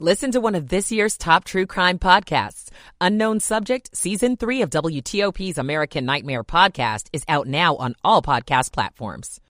Listen 0.00 0.32
to 0.32 0.40
one 0.40 0.56
of 0.56 0.70
this 0.70 0.90
year's 0.90 1.16
top 1.16 1.44
true 1.44 1.66
crime 1.66 2.00
podcasts. 2.00 2.68
Unknown 3.00 3.38
Subject, 3.38 3.96
Season 3.96 4.36
3 4.36 4.62
of 4.62 4.70
WTOP's 4.70 5.56
American 5.56 6.04
Nightmare 6.04 6.42
podcast 6.42 7.06
is 7.12 7.22
out 7.28 7.46
now 7.46 7.76
on 7.76 7.94
all 8.02 8.20
podcast 8.20 8.72
platforms. 8.72 9.40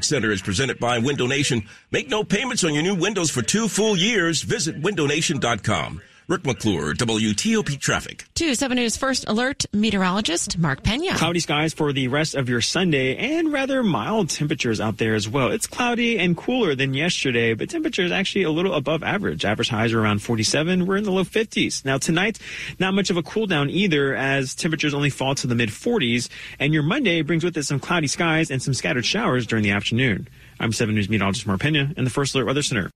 Center 0.00 0.32
is 0.32 0.40
presented 0.40 0.78
by 0.78 0.98
Window 1.00 1.26
Nation. 1.26 1.68
Make 1.90 2.08
no 2.08 2.24
payments 2.24 2.64
on 2.64 2.72
your 2.72 2.82
new 2.82 2.94
windows 2.94 3.30
for 3.30 3.42
two 3.42 3.68
full 3.68 3.94
years. 3.94 4.42
Visit 4.42 4.80
windownation.com. 4.80 6.00
Rick 6.26 6.46
McClure, 6.46 6.94
WTOP 6.94 7.78
Traffic. 7.78 8.24
2 8.34 8.54
7 8.54 8.76
News 8.76 8.96
First 8.96 9.28
Alert 9.28 9.66
meteorologist 9.74 10.56
Mark 10.56 10.82
Pena. 10.82 11.14
Cloudy 11.16 11.40
skies 11.40 11.74
for 11.74 11.92
the 11.92 12.08
rest 12.08 12.34
of 12.34 12.48
your 12.48 12.62
Sunday 12.62 13.14
and 13.14 13.52
rather 13.52 13.82
mild 13.82 14.30
temperatures 14.30 14.80
out 14.80 14.96
there 14.96 15.14
as 15.14 15.28
well. 15.28 15.48
It's 15.50 15.66
cloudy 15.66 16.18
and 16.18 16.34
cooler 16.34 16.74
than 16.74 16.94
yesterday, 16.94 17.52
but 17.52 17.68
temperatures 17.68 18.10
actually 18.10 18.44
a 18.44 18.50
little 18.50 18.72
above 18.72 19.02
average. 19.02 19.44
Average 19.44 19.68
highs 19.68 19.92
are 19.92 20.00
around 20.00 20.22
47. 20.22 20.86
We're 20.86 20.96
in 20.96 21.04
the 21.04 21.12
low 21.12 21.24
50s. 21.24 21.84
Now 21.84 21.98
tonight, 21.98 22.38
not 22.78 22.94
much 22.94 23.10
of 23.10 23.18
a 23.18 23.22
cool 23.22 23.46
down 23.46 23.68
either 23.68 24.14
as 24.14 24.54
temperatures 24.54 24.94
only 24.94 25.10
fall 25.10 25.34
to 25.34 25.46
the 25.46 25.54
mid 25.54 25.68
40s. 25.68 26.30
And 26.58 26.72
your 26.72 26.84
Monday 26.84 27.20
brings 27.20 27.44
with 27.44 27.54
it 27.58 27.64
some 27.64 27.80
cloudy 27.80 28.06
skies 28.06 28.50
and 28.50 28.62
some 28.62 28.72
scattered 28.72 29.04
showers 29.04 29.46
during 29.46 29.62
the 29.62 29.72
afternoon. 29.72 30.28
I'm 30.58 30.72
7 30.72 30.94
News 30.94 31.10
meteorologist 31.10 31.46
Mark 31.46 31.60
Pena 31.60 31.92
in 31.98 32.04
the 32.04 32.10
First 32.10 32.34
Alert 32.34 32.46
Weather 32.46 32.62
Center. 32.62 32.90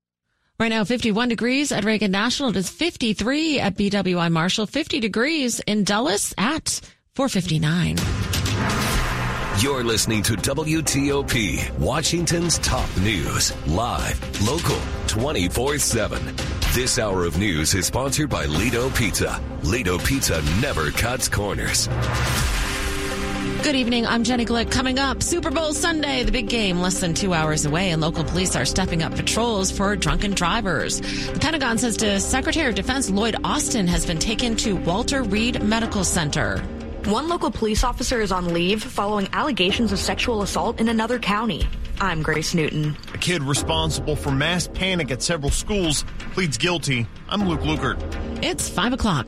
Right 0.61 0.71
now, 0.71 0.83
51 0.83 1.29
degrees 1.29 1.71
at 1.71 1.85
Reagan 1.85 2.11
National. 2.11 2.51
It 2.51 2.57
is 2.57 2.69
53 2.69 3.61
at 3.61 3.77
BWI 3.77 4.29
Marshall, 4.29 4.67
50 4.67 4.99
degrees 4.99 5.61
in 5.61 5.85
Dulles 5.85 6.35
at 6.37 6.81
459. 7.15 7.97
You're 9.63 9.85
listening 9.85 10.25
to 10.25 10.33
WTOP, 10.33 11.79
Washington's 11.79 12.59
top 12.59 12.89
news, 12.97 13.55
live, 13.69 14.19
local, 14.45 14.81
24 15.07 15.79
7. 15.79 16.35
This 16.75 16.99
hour 16.99 17.25
of 17.25 17.39
news 17.39 17.75
is 17.75 17.87
sponsored 17.87 18.29
by 18.29 18.47
Lido 18.47 18.91
Pizza. 18.91 19.41
Lido 19.63 19.97
Pizza 19.99 20.43
never 20.61 20.91
cuts 20.91 21.29
corners. 21.29 21.89
Good 23.63 23.75
evening. 23.75 24.07
I'm 24.07 24.25
Jenny 24.25 24.47
Glick. 24.47 24.71
Coming 24.71 24.99
up, 24.99 25.23
Super 25.23 25.51
Bowl 25.51 25.75
Sunday, 25.75 26.23
the 26.23 26.33
big 26.33 26.49
game 26.49 26.79
less 26.81 27.01
than 27.01 27.13
two 27.13 27.35
hours 27.35 27.67
away, 27.67 27.91
and 27.91 28.01
local 28.01 28.25
police 28.25 28.57
are 28.57 28.65
stepping 28.65 29.03
up 29.03 29.15
patrols 29.15 29.71
for 29.71 29.95
drunken 29.95 30.31
drivers. 30.31 31.01
The 31.01 31.39
Pentagon 31.39 31.77
says 31.77 31.97
to 31.99 32.19
Secretary 32.21 32.69
of 32.69 32.77
Defense 32.77 33.11
Lloyd 33.11 33.37
Austin 33.45 33.87
has 33.89 34.07
been 34.07 34.19
taken 34.19 34.57
to 34.59 34.77
Walter 34.77 35.23
Reed 35.23 35.63
Medical 35.63 36.05
Center. 36.05 36.61
One 37.07 37.29
local 37.29 37.51
police 37.51 37.85
officer 37.85 38.21
is 38.21 38.33
on 38.33 38.55
leave 38.55 38.83
following 38.83 39.29
allegations 39.33 39.93
of 39.93 39.99
sexual 39.99 40.43
assault 40.43 40.81
in 40.81 40.89
another 40.89 41.19
county. 41.19 41.69
I'm 42.01 42.23
Grace 42.23 42.55
Newton. 42.55 42.97
A 43.13 43.19
kid 43.19 43.43
responsible 43.43 44.17
for 44.17 44.31
mass 44.31 44.69
panic 44.69 45.11
at 45.11 45.21
several 45.21 45.51
schools 45.51 46.05
pleads 46.33 46.57
guilty. 46.57 47.07
I'm 47.29 47.47
Luke 47.47 47.61
Lukert. 47.61 47.99
It's 48.43 48.69
5 48.69 48.95
o'clock. 48.95 49.27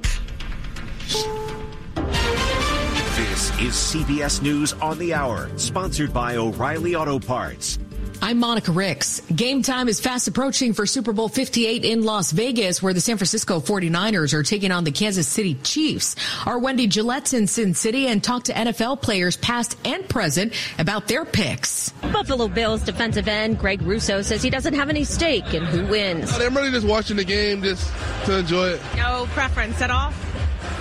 This 3.60 3.94
is 3.94 4.04
CBS 4.04 4.40
News 4.40 4.72
on 4.74 4.98
the 4.98 5.12
Hour, 5.12 5.50
sponsored 5.58 6.14
by 6.14 6.36
O'Reilly 6.36 6.94
Auto 6.94 7.18
Parts. 7.18 7.78
I'm 8.22 8.38
Monica 8.38 8.72
Ricks. 8.72 9.20
Game 9.34 9.62
time 9.62 9.86
is 9.86 10.00
fast 10.00 10.28
approaching 10.28 10.72
for 10.72 10.86
Super 10.86 11.12
Bowl 11.12 11.28
58 11.28 11.84
in 11.84 12.02
Las 12.02 12.32
Vegas, 12.32 12.82
where 12.82 12.94
the 12.94 13.02
San 13.02 13.18
Francisco 13.18 13.60
49ers 13.60 14.32
are 14.32 14.42
taking 14.42 14.72
on 14.72 14.84
the 14.84 14.90
Kansas 14.90 15.28
City 15.28 15.56
Chiefs. 15.62 16.16
Our 16.46 16.58
Wendy 16.58 16.86
Gillette's 16.86 17.34
in 17.34 17.46
Sin 17.46 17.74
City 17.74 18.06
and 18.06 18.24
talked 18.24 18.46
to 18.46 18.54
NFL 18.54 19.02
players 19.02 19.36
past 19.36 19.76
and 19.84 20.08
present 20.08 20.54
about 20.78 21.06
their 21.06 21.26
picks. 21.26 21.90
Buffalo 22.12 22.48
Bills 22.48 22.82
defensive 22.82 23.28
end 23.28 23.58
Greg 23.58 23.82
Rousseau 23.82 24.22
says 24.22 24.42
he 24.42 24.48
doesn't 24.48 24.74
have 24.74 24.88
any 24.88 25.04
stake 25.04 25.52
in 25.52 25.64
who 25.66 25.86
wins. 25.86 26.32
I'm 26.32 26.56
really 26.56 26.70
just 26.70 26.86
watching 26.86 27.18
the 27.18 27.24
game 27.24 27.62
just 27.62 27.92
to 28.24 28.38
enjoy 28.38 28.68
it. 28.70 28.80
No 28.96 29.26
preference 29.32 29.82
at 29.82 29.90
all? 29.90 30.14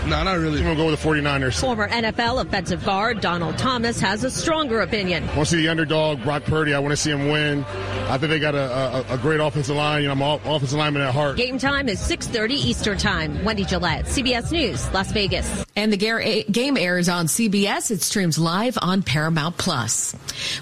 No, 0.07 0.23
not 0.23 0.37
really. 0.39 0.57
I'm 0.59 0.63
going 0.63 0.77
to 0.77 0.83
go 0.83 0.89
with 0.89 1.01
the 1.01 1.07
49ers. 1.07 1.59
Former 1.59 1.87
NFL 1.87 2.41
offensive 2.41 2.83
guard 2.83 3.21
Donald 3.21 3.57
Thomas 3.57 3.99
has 3.99 4.23
a 4.23 4.31
stronger 4.31 4.81
opinion. 4.81 5.23
I 5.23 5.35
want 5.35 5.49
to 5.49 5.55
see 5.55 5.61
the 5.61 5.69
underdog, 5.69 6.23
Brock 6.23 6.43
Purdy. 6.45 6.73
I 6.73 6.79
want 6.79 6.91
to 6.93 6.97
see 6.97 7.11
him 7.11 7.29
win. 7.29 7.63
I 8.07 8.17
think 8.17 8.31
they 8.31 8.39
got 8.39 8.55
a, 8.55 9.11
a, 9.11 9.15
a 9.15 9.17
great 9.17 9.39
offensive 9.39 9.75
line. 9.75 10.01
You 10.01 10.07
know, 10.07 10.13
I'm 10.13 10.21
all 10.21 10.41
offensive 10.45 10.77
lineman 10.79 11.03
at 11.03 11.13
heart. 11.13 11.37
Game 11.37 11.59
time 11.59 11.89
is 11.89 11.99
6.30 11.99 12.51
Eastern 12.51 12.97
Time. 12.97 13.43
Wendy 13.43 13.65
Gillette, 13.65 14.05
CBS 14.05 14.51
News, 14.51 14.91
Las 14.93 15.11
Vegas. 15.11 15.65
And 15.75 15.93
the 15.93 16.45
game 16.49 16.77
airs 16.77 17.07
on 17.07 17.27
CBS. 17.27 17.91
It 17.91 18.01
streams 18.01 18.39
live 18.39 18.77
on 18.81 19.03
Paramount 19.03 19.57
Plus. 19.57 20.15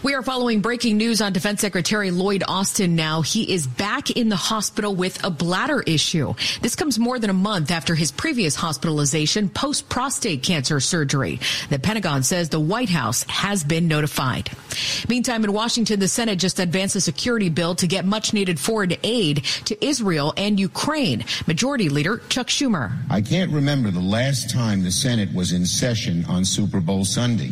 We 0.04 0.14
are 0.14 0.24
following 0.24 0.62
breaking 0.62 0.98
news 0.98 1.22
on 1.22 1.32
Defense 1.32 1.62
Secretary 1.62 2.12
Lloyd 2.12 2.44
Austin 2.48 2.96
now. 2.96 3.22
He 3.22 3.54
is 3.54 3.66
back 3.66 4.12
in 4.12 4.30
the 4.30 4.36
hospital 4.36 4.94
with 4.94 5.24
a 5.24 5.30
bladder 5.30 5.82
issue. 5.82 6.34
This 6.62 6.76
comes 6.76 7.00
more 7.00 7.18
than 7.18 7.30
a 7.30 7.34
month 7.34 7.72
after 7.72 7.96
his 7.96 8.12
previous 8.12 8.56
hospitalization 8.56 9.27
post 9.54 9.90
prostate 9.90 10.44
cancer 10.44 10.80
surgery. 10.80 11.40
The 11.70 11.80
Pentagon 11.80 12.24
says 12.24 12.50
the 12.50 12.60
White 12.60 12.90
House 12.90 13.24
has 13.30 13.64
been 13.64 13.88
notified. 13.88 14.50
Meantime, 15.10 15.44
in 15.44 15.54
Washington, 15.54 16.00
the 16.00 16.08
Senate 16.08 16.40
just 16.40 16.60
advanced 16.60 16.96
a 16.96 17.02
security 17.02 17.50
bill 17.50 17.76
to 17.76 17.88
get 17.88 18.06
much 18.06 18.34
needed 18.34 18.60
foreign 18.60 18.94
aid 19.04 19.44
to 19.66 19.86
Israel 19.86 20.34
and 20.38 20.60
Ukraine. 20.60 21.26
Majority 21.46 21.90
Leader 21.90 22.22
Chuck 22.30 22.48
Schumer. 22.48 22.98
I 23.10 23.22
can't 23.22 23.52
remember 23.52 23.92
the 23.92 24.00
last 24.00 24.50
time 24.50 24.84
the 24.84 24.92
Senate 24.92 25.34
was 25.34 25.52
in 25.52 25.66
session 25.66 26.26
on 26.26 26.46
Super 26.46 26.80
Bowl 26.80 27.06
Sunday. 27.06 27.52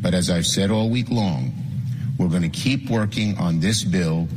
But 0.00 0.14
as 0.14 0.30
I've 0.30 0.46
said 0.46 0.70
all 0.70 0.90
week 0.90 1.10
long, 1.10 1.52
we're 2.18 2.28
going 2.28 2.42
to 2.42 2.48
keep 2.48 2.90
working 2.90 3.36
on 3.38 3.60
this 3.60 3.84
bill 3.84 4.28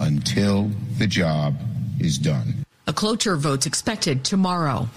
until 0.00 0.70
the 0.98 1.06
job 1.06 1.56
is 1.98 2.18
done. 2.18 2.64
A 2.90 2.92
cloture 2.92 3.36
vote's 3.36 3.66
expected 3.66 4.24
tomorrow. 4.24 4.88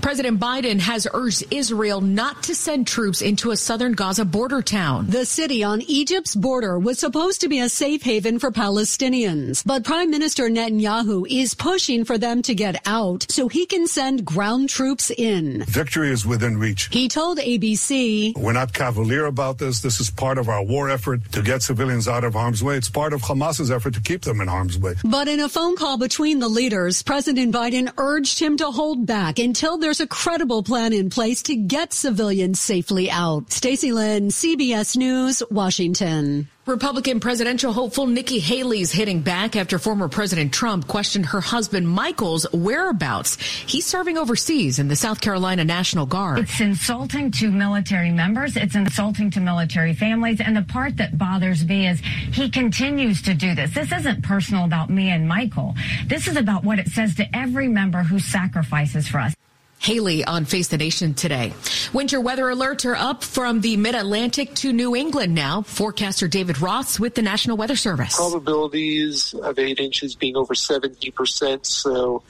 President 0.00 0.38
Biden 0.38 0.78
has 0.78 1.08
urged 1.12 1.42
Israel 1.50 2.00
not 2.00 2.44
to 2.44 2.54
send 2.54 2.86
troops 2.86 3.22
into 3.22 3.50
a 3.50 3.56
southern 3.56 3.94
Gaza 3.94 4.24
border 4.24 4.62
town. 4.62 5.06
The 5.08 5.26
city 5.26 5.64
on 5.64 5.82
Egypt's 5.82 6.36
border 6.36 6.78
was 6.78 7.00
supposed 7.00 7.40
to 7.40 7.48
be 7.48 7.58
a 7.58 7.68
safe 7.68 8.02
haven 8.02 8.38
for 8.38 8.52
Palestinians, 8.52 9.66
but 9.66 9.82
Prime 9.82 10.12
Minister 10.12 10.48
Netanyahu 10.48 11.26
is 11.28 11.54
pushing 11.54 12.04
for 12.04 12.18
them 12.18 12.40
to 12.42 12.54
get 12.54 12.80
out 12.86 13.26
so 13.28 13.48
he 13.48 13.66
can 13.66 13.88
send 13.88 14.24
ground 14.24 14.68
troops 14.68 15.10
in. 15.10 15.64
Victory 15.64 16.12
is 16.12 16.24
within 16.24 16.56
reach. 16.56 16.88
He 16.92 17.08
told 17.08 17.38
ABC, 17.38 18.38
We're 18.38 18.52
not 18.52 18.72
cavalier 18.72 19.26
about 19.26 19.58
this. 19.58 19.80
This 19.80 19.98
is 19.98 20.08
part 20.08 20.38
of 20.38 20.48
our 20.48 20.62
war 20.62 20.88
effort 20.88 21.32
to 21.32 21.42
get 21.42 21.62
civilians 21.62 22.06
out 22.06 22.22
of 22.22 22.34
harm's 22.34 22.62
way. 22.62 22.76
It's 22.76 22.88
part 22.88 23.12
of 23.12 23.22
Hamas's 23.22 23.72
effort 23.72 23.94
to 23.94 24.00
keep 24.00 24.22
them 24.22 24.40
in 24.40 24.46
harm's 24.46 24.78
way. 24.78 24.94
But 25.02 25.26
in 25.26 25.40
a 25.40 25.48
phone 25.48 25.74
call 25.74 25.98
between 25.98 26.38
the 26.38 26.48
leaders, 26.48 27.02
President 27.02 27.39
Biden 27.48 27.90
urged 27.96 28.38
him 28.38 28.58
to 28.58 28.66
hold 28.66 29.06
back 29.06 29.38
until 29.38 29.78
there's 29.78 30.00
a 30.00 30.06
credible 30.06 30.62
plan 30.62 30.92
in 30.92 31.08
place 31.08 31.42
to 31.44 31.56
get 31.56 31.94
civilians 31.94 32.60
safely 32.60 33.10
out. 33.10 33.50
Stacy 33.50 33.92
Lynn, 33.92 34.28
CBS 34.28 34.96
News, 34.96 35.42
Washington. 35.50 36.48
Republican 36.70 37.18
presidential 37.18 37.72
hopeful 37.72 38.06
Nikki 38.06 38.38
Haley's 38.38 38.92
hitting 38.92 39.20
back 39.20 39.56
after 39.56 39.78
former 39.78 40.08
President 40.08 40.52
Trump 40.52 40.86
questioned 40.86 41.26
her 41.26 41.40
husband 41.40 41.88
Michael's 41.88 42.46
whereabouts. 42.52 43.36
He's 43.40 43.84
serving 43.84 44.16
overseas 44.16 44.78
in 44.78 44.86
the 44.86 44.94
South 44.94 45.20
Carolina 45.20 45.64
National 45.64 46.06
Guard. 46.06 46.38
It's 46.38 46.60
insulting 46.60 47.32
to 47.32 47.50
military 47.50 48.12
members. 48.12 48.56
It's 48.56 48.76
insulting 48.76 49.30
to 49.32 49.40
military 49.40 49.94
families. 49.94 50.40
And 50.40 50.56
the 50.56 50.62
part 50.62 50.96
that 50.98 51.18
bothers 51.18 51.64
me 51.64 51.88
is 51.88 52.00
he 52.32 52.48
continues 52.48 53.20
to 53.22 53.34
do 53.34 53.54
this. 53.54 53.74
This 53.74 53.90
isn't 53.90 54.22
personal 54.22 54.64
about 54.64 54.90
me 54.90 55.10
and 55.10 55.26
Michael. 55.26 55.74
This 56.06 56.28
is 56.28 56.36
about 56.36 56.62
what 56.62 56.78
it 56.78 56.88
says 56.88 57.16
to 57.16 57.36
every 57.36 57.66
member 57.66 58.04
who 58.04 58.20
sacrifices 58.20 59.08
for 59.08 59.18
us. 59.18 59.34
Haley 59.80 60.22
on 60.24 60.44
Face 60.44 60.68
the 60.68 60.76
Nation 60.76 61.14
today. 61.14 61.54
Winter 61.94 62.20
weather 62.20 62.44
alerts 62.44 62.84
are 62.84 62.94
up 62.94 63.24
from 63.24 63.62
the 63.62 63.78
mid 63.78 63.94
Atlantic 63.94 64.54
to 64.56 64.74
New 64.74 64.94
England 64.94 65.34
now. 65.34 65.62
Forecaster 65.62 66.28
David 66.28 66.60
Ross 66.60 67.00
with 67.00 67.14
the 67.14 67.22
National 67.22 67.56
Weather 67.56 67.76
Service. 67.76 68.14
Probabilities 68.14 69.32
of 69.32 69.58
eight 69.58 69.80
inches 69.80 70.14
being 70.14 70.36
over 70.36 70.52
70%. 70.52 71.64
So 71.64 72.22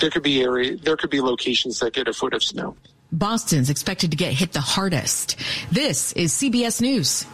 there 0.00 0.10
could 0.10 0.24
be 0.24 0.42
area, 0.42 0.76
there 0.76 0.96
could 0.96 1.10
be 1.10 1.20
locations 1.20 1.78
that 1.78 1.92
get 1.92 2.08
a 2.08 2.12
foot 2.12 2.34
of 2.34 2.42
snow. 2.42 2.76
Boston's 3.12 3.70
expected 3.70 4.10
to 4.10 4.16
get 4.16 4.32
hit 4.32 4.52
the 4.52 4.60
hardest. 4.60 5.36
This 5.70 6.12
is 6.14 6.32
CBS 6.32 6.80
News. 6.80 7.24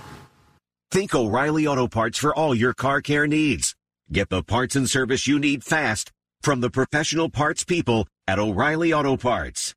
Think 0.90 1.14
O'Reilly 1.14 1.66
Auto 1.66 1.88
Parts 1.88 2.19
for 2.19 2.34
all 2.34 2.54
your 2.54 2.74
car 2.74 3.00
care 3.00 3.26
needs. 3.26 3.74
Get 4.12 4.28
the 4.28 4.42
parts 4.42 4.76
and 4.76 4.88
service 4.88 5.26
you 5.26 5.38
need 5.38 5.64
fast 5.64 6.12
from 6.42 6.60
the 6.60 6.69
professional 6.69 7.30
parts 7.30 7.64
people 7.64 8.06
at 8.28 8.38
O'Reilly 8.38 8.92
Auto 8.92 9.16
Parts. 9.16 9.74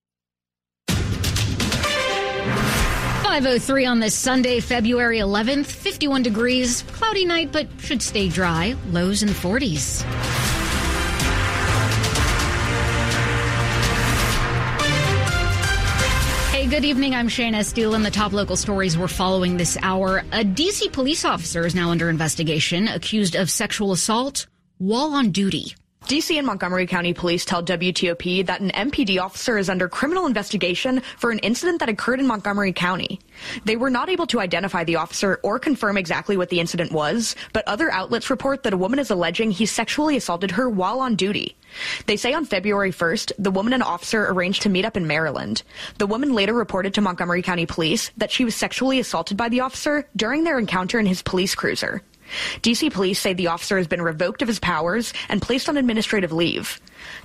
503 3.26 3.86
on 3.86 4.00
this 4.00 4.14
Sunday, 4.14 4.60
February 4.60 5.18
11th, 5.18 5.66
51 5.66 6.24
degrees, 6.24 6.84
cloudy 6.84 7.26
night, 7.26 7.52
but 7.52 7.68
should 7.80 8.02
stay 8.02 8.30
dry, 8.30 8.76
lows 8.92 9.24
in 9.24 9.28
the 9.28 9.34
40s. 9.34 10.04
Hey, 16.52 16.68
good 16.68 16.86
evening. 16.86 17.14
I'm 17.16 17.28
Shayna 17.28 17.66
Steele, 17.66 17.96
and 17.96 18.06
the 18.06 18.12
top 18.12 18.32
local 18.32 18.56
stories 18.56 18.98
we're 18.98 19.08
following 19.08 19.58
this 19.58 19.78
hour. 19.82 20.24
A 20.32 20.44
D.C. 20.44 20.90
police 20.90 21.26
officer 21.26 21.66
is 21.66 21.76
now 21.76 21.90
under 21.90 22.10
investigation, 22.10 22.88
accused 22.88 23.36
of 23.36 23.50
sexual 23.50 23.92
assault 23.92 24.48
while 24.78 25.14
on 25.14 25.32
duty. 25.32 25.76
DC 26.06 26.38
and 26.38 26.46
Montgomery 26.46 26.86
County 26.86 27.16
Police 27.16 27.46
tell 27.46 27.64
WTOP 27.64 28.46
that 28.46 28.62
an 28.62 28.70
MPD 28.70 29.20
officer 29.20 29.58
is 29.58 29.72
under 29.72 29.90
criminal 29.90 30.28
investigation 30.28 31.02
for 31.18 31.32
an 31.32 31.40
incident 31.40 31.80
that 31.80 31.90
occurred 31.90 32.20
in 32.20 32.28
Montgomery 32.28 32.74
County. 32.74 33.20
They 33.64 33.76
were 33.76 33.90
not 33.90 34.10
able 34.10 34.28
to 34.28 34.40
identify 34.40 34.84
the 34.84 34.98
officer 34.98 35.40
or 35.42 35.58
confirm 35.58 35.98
exactly 35.98 36.38
what 36.38 36.50
the 36.50 36.60
incident 36.60 36.92
was, 36.92 37.36
but 37.54 37.68
other 37.68 37.92
outlets 37.92 38.30
report 38.30 38.62
that 38.64 38.74
a 38.74 38.78
woman 38.78 39.00
is 39.00 39.10
alleging 39.10 39.50
he 39.50 39.66
sexually 39.66 40.16
assaulted 40.16 40.52
her 40.52 40.70
while 40.70 41.00
on 41.00 41.16
duty. 41.16 41.58
They 42.06 42.18
say 42.18 42.34
on 42.34 42.46
February 42.46 42.92
1st, 42.92 43.32
the 43.40 43.50
woman 43.50 43.74
and 43.74 43.82
officer 43.82 44.28
arranged 44.28 44.62
to 44.62 44.70
meet 44.70 44.86
up 44.86 44.96
in 44.96 45.08
Maryland. 45.08 45.64
The 45.98 46.08
woman 46.08 46.34
later 46.34 46.54
reported 46.54 46.94
to 46.94 47.02
Montgomery 47.02 47.42
County 47.42 47.66
Police 47.66 48.12
that 48.18 48.32
she 48.32 48.46
was 48.46 48.56
sexually 48.56 49.00
assaulted 49.00 49.38
by 49.38 49.50
the 49.50 49.62
officer 49.62 50.08
during 50.16 50.44
their 50.44 50.60
encounter 50.60 51.00
in 51.00 51.08
his 51.08 51.24
police 51.24 51.56
cruiser. 51.56 52.04
DC 52.62 52.92
police 52.92 53.20
say 53.20 53.34
the 53.34 53.48
officer 53.48 53.78
has 53.78 53.88
been 53.88 54.02
revoked 54.02 54.42
of 54.42 54.48
his 54.48 54.60
powers 54.60 55.14
and 55.30 55.42
placed 55.42 55.70
on 55.70 55.78
administrative 55.78 56.32
leave. 56.32 56.80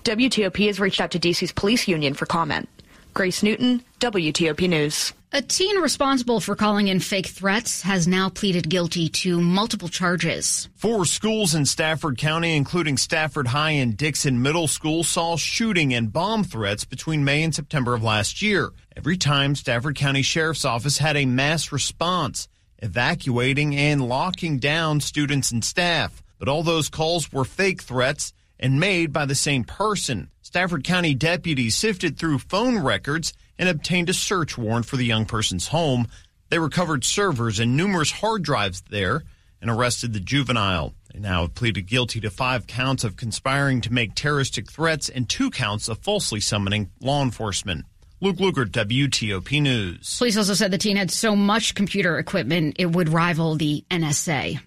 WTOP 0.05 0.67
has 0.67 0.81
reached 0.81 1.01
out 1.01 1.11
to 1.13 1.19
DC's 1.19 1.53
police 1.53 1.89
union 1.89 2.15
for 2.15 2.27
comment. 2.27 2.69
Grace 3.15 3.43
Newton, 3.43 3.83
WTOP 3.99 4.69
News. 4.69 5.13
A 5.33 5.41
teen 5.41 5.79
responsible 5.79 6.41
for 6.41 6.57
calling 6.57 6.89
in 6.89 6.99
fake 6.99 7.29
threats 7.29 7.83
has 7.83 8.09
now 8.09 8.29
pleaded 8.29 8.69
guilty 8.69 9.09
to 9.09 9.41
multiple 9.41 9.89
charges. 9.89 10.69
Four 10.75 11.05
schools 11.05 11.55
in 11.55 11.67
Stafford 11.67 12.19
County, 12.19 12.57
including 12.57 12.97
Stafford 12.97 13.47
High 13.47 13.73
and 13.73 13.97
Dixon 13.97 14.43
Middle 14.43 14.67
School, 14.67 15.05
saw 15.05 15.37
shooting 15.37 15.95
and 15.95 16.13
bomb 16.13 16.43
threats 16.43 16.85
between 16.85 17.25
May 17.25 17.45
and 17.45 17.55
September 17.55 17.95
of 17.95 18.03
last 18.03 18.43
year. 18.43 18.71
Every 18.97 19.17
time 19.17 19.55
Stafford 19.55 19.95
County 19.95 20.23
Sheriff's 20.23 20.65
Office 20.65 20.99
had 20.99 21.17
a 21.17 21.27
mass 21.27 21.71
response, 21.71 22.49
evacuating 22.81 23.77
and 23.77 24.07
locking 24.07 24.59
down 24.59 25.01
students 25.01 25.51
and 25.51 25.65
staff. 25.65 26.23
But 26.39 26.49
all 26.49 26.63
those 26.63 26.89
calls 26.89 27.33
were 27.33 27.45
fake 27.45 27.83
threats 27.83 28.33
and 28.59 28.81
made 28.81 29.13
by 29.13 29.27
the 29.27 29.35
same 29.35 29.65
person. 29.65 30.31
Stafford 30.43 30.85
County 30.85 31.15
deputies 31.15 31.77
sifted 31.77 32.19
through 32.19 32.39
phone 32.39 32.79
records 32.79 33.33
and 33.59 33.69
obtained 33.69 34.11
a 34.11 34.15
search 34.15 34.57
warrant 34.57 34.87
for 34.87 34.97
the 34.97 35.05
young 35.05 35.27
person's 35.27 35.69
home. 35.69 36.09
They 36.49 36.59
recovered 36.59 37.05
servers 37.05 37.61
and 37.61 37.77
numerous 37.77 38.11
hard 38.11 38.43
drives 38.43 38.83
there 38.91 39.23
and 39.61 39.71
arrested 39.71 40.13
the 40.13 40.21
juvenile. 40.21 40.95
They 41.13 41.21
now 41.21 41.43
have 41.43 41.55
pleaded 41.55 41.87
guilty 41.87 42.21
to 42.21 42.31
five 42.31 42.67
counts 42.67 43.05
of 43.05 43.17
conspiring 43.17 43.81
to 43.83 43.93
make 43.93 44.15
terroristic 44.15 44.71
threats 44.71 45.09
and 45.09 45.29
two 45.29 45.51
counts 45.51 45.89
of 45.89 45.99
falsely 45.99 46.41
summoning 46.41 46.91
law 47.01 47.23
enforcement. 47.23 47.85
Luke 48.23 48.37
Lukert, 48.37 48.71
WTOP 48.71 49.63
News. 49.63 50.19
Police 50.19 50.37
also 50.37 50.53
said 50.53 50.71
the 50.71 50.77
teen 50.77 50.99
had 50.99 51.11
so 51.11 51.35
much 51.35 51.75
computer 51.75 52.19
equipment 52.19 52.77
it 52.79 52.93
would 52.93 53.09
rival 53.09 53.55
the 53.55 53.83
NSA. 53.91 54.61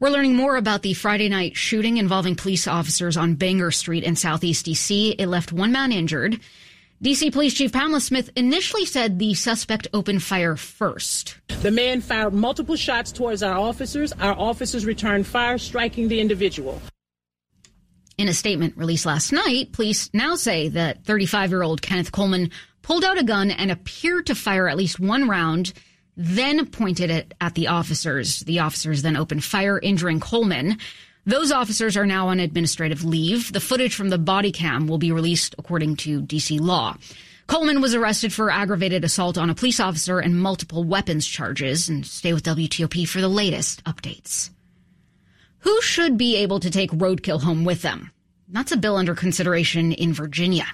We're 0.00 0.08
learning 0.08 0.36
more 0.36 0.56
about 0.56 0.80
the 0.80 0.94
Friday 0.94 1.28
night 1.28 1.54
shooting 1.54 1.98
involving 1.98 2.34
police 2.34 2.66
officers 2.66 3.18
on 3.18 3.34
Bangor 3.34 3.70
Street 3.72 4.04
in 4.04 4.16
Southeast 4.16 4.64
DC. 4.64 5.16
It 5.18 5.26
left 5.26 5.52
one 5.52 5.70
man 5.70 5.92
injured. 5.92 6.40
DC 7.04 7.30
Police 7.30 7.52
Chief 7.52 7.72
Pamela 7.72 8.00
Smith 8.00 8.30
initially 8.36 8.86
said 8.86 9.18
the 9.18 9.34
suspect 9.34 9.88
opened 9.92 10.22
fire 10.22 10.56
first. 10.56 11.36
The 11.60 11.70
man 11.70 12.00
fired 12.00 12.32
multiple 12.32 12.76
shots 12.76 13.12
towards 13.12 13.42
our 13.42 13.58
officers. 13.58 14.14
Our 14.14 14.32
officers 14.32 14.86
returned 14.86 15.26
fire, 15.26 15.58
striking 15.58 16.08
the 16.08 16.20
individual. 16.20 16.80
In 18.18 18.28
a 18.28 18.34
statement 18.34 18.76
released 18.76 19.06
last 19.06 19.32
night, 19.32 19.72
police 19.72 20.08
now 20.12 20.36
say 20.36 20.68
that 20.68 21.04
35 21.04 21.50
year 21.50 21.62
old 21.62 21.82
Kenneth 21.82 22.12
Coleman 22.12 22.50
pulled 22.82 23.04
out 23.04 23.18
a 23.18 23.24
gun 23.24 23.50
and 23.50 23.70
appeared 23.70 24.26
to 24.26 24.34
fire 24.34 24.68
at 24.68 24.76
least 24.76 24.98
one 24.98 25.28
round 25.28 25.72
then 26.16 26.66
pointed 26.66 27.10
it 27.10 27.34
at 27.40 27.54
the 27.54 27.68
officers. 27.68 28.40
The 28.40 28.60
officers 28.60 29.02
then 29.02 29.16
opened 29.16 29.44
fire, 29.44 29.78
injuring 29.78 30.20
Coleman. 30.20 30.78
Those 31.26 31.52
officers 31.52 31.96
are 31.96 32.06
now 32.06 32.28
on 32.28 32.40
administrative 32.40 33.04
leave. 33.04 33.52
The 33.52 33.60
footage 33.60 33.94
from 33.94 34.08
the 34.08 34.18
body 34.18 34.52
cam 34.52 34.86
will 34.86 34.98
be 34.98 35.12
released 35.12 35.54
according 35.58 35.96
to 35.96 36.22
DC 36.22 36.60
law. 36.60 36.96
Coleman 37.48 37.80
was 37.80 37.94
arrested 37.94 38.32
for 38.32 38.50
aggravated 38.50 39.04
assault 39.04 39.38
on 39.38 39.50
a 39.50 39.54
police 39.54 39.78
officer 39.78 40.18
and 40.18 40.40
multiple 40.40 40.84
weapons 40.84 41.26
charges. 41.26 41.88
And 41.88 42.06
stay 42.06 42.32
with 42.32 42.44
WTOP 42.44 43.06
for 43.08 43.20
the 43.20 43.28
latest 43.28 43.84
updates. 43.84 44.50
Who 45.66 45.82
should 45.82 46.16
be 46.16 46.36
able 46.36 46.60
to 46.60 46.70
take 46.70 46.92
roadkill 46.92 47.42
home 47.42 47.64
with 47.64 47.82
them? 47.82 48.12
That's 48.48 48.70
a 48.70 48.76
bill 48.76 48.94
under 48.94 49.16
consideration 49.16 49.90
in 49.90 50.12
Virginia. 50.12 50.66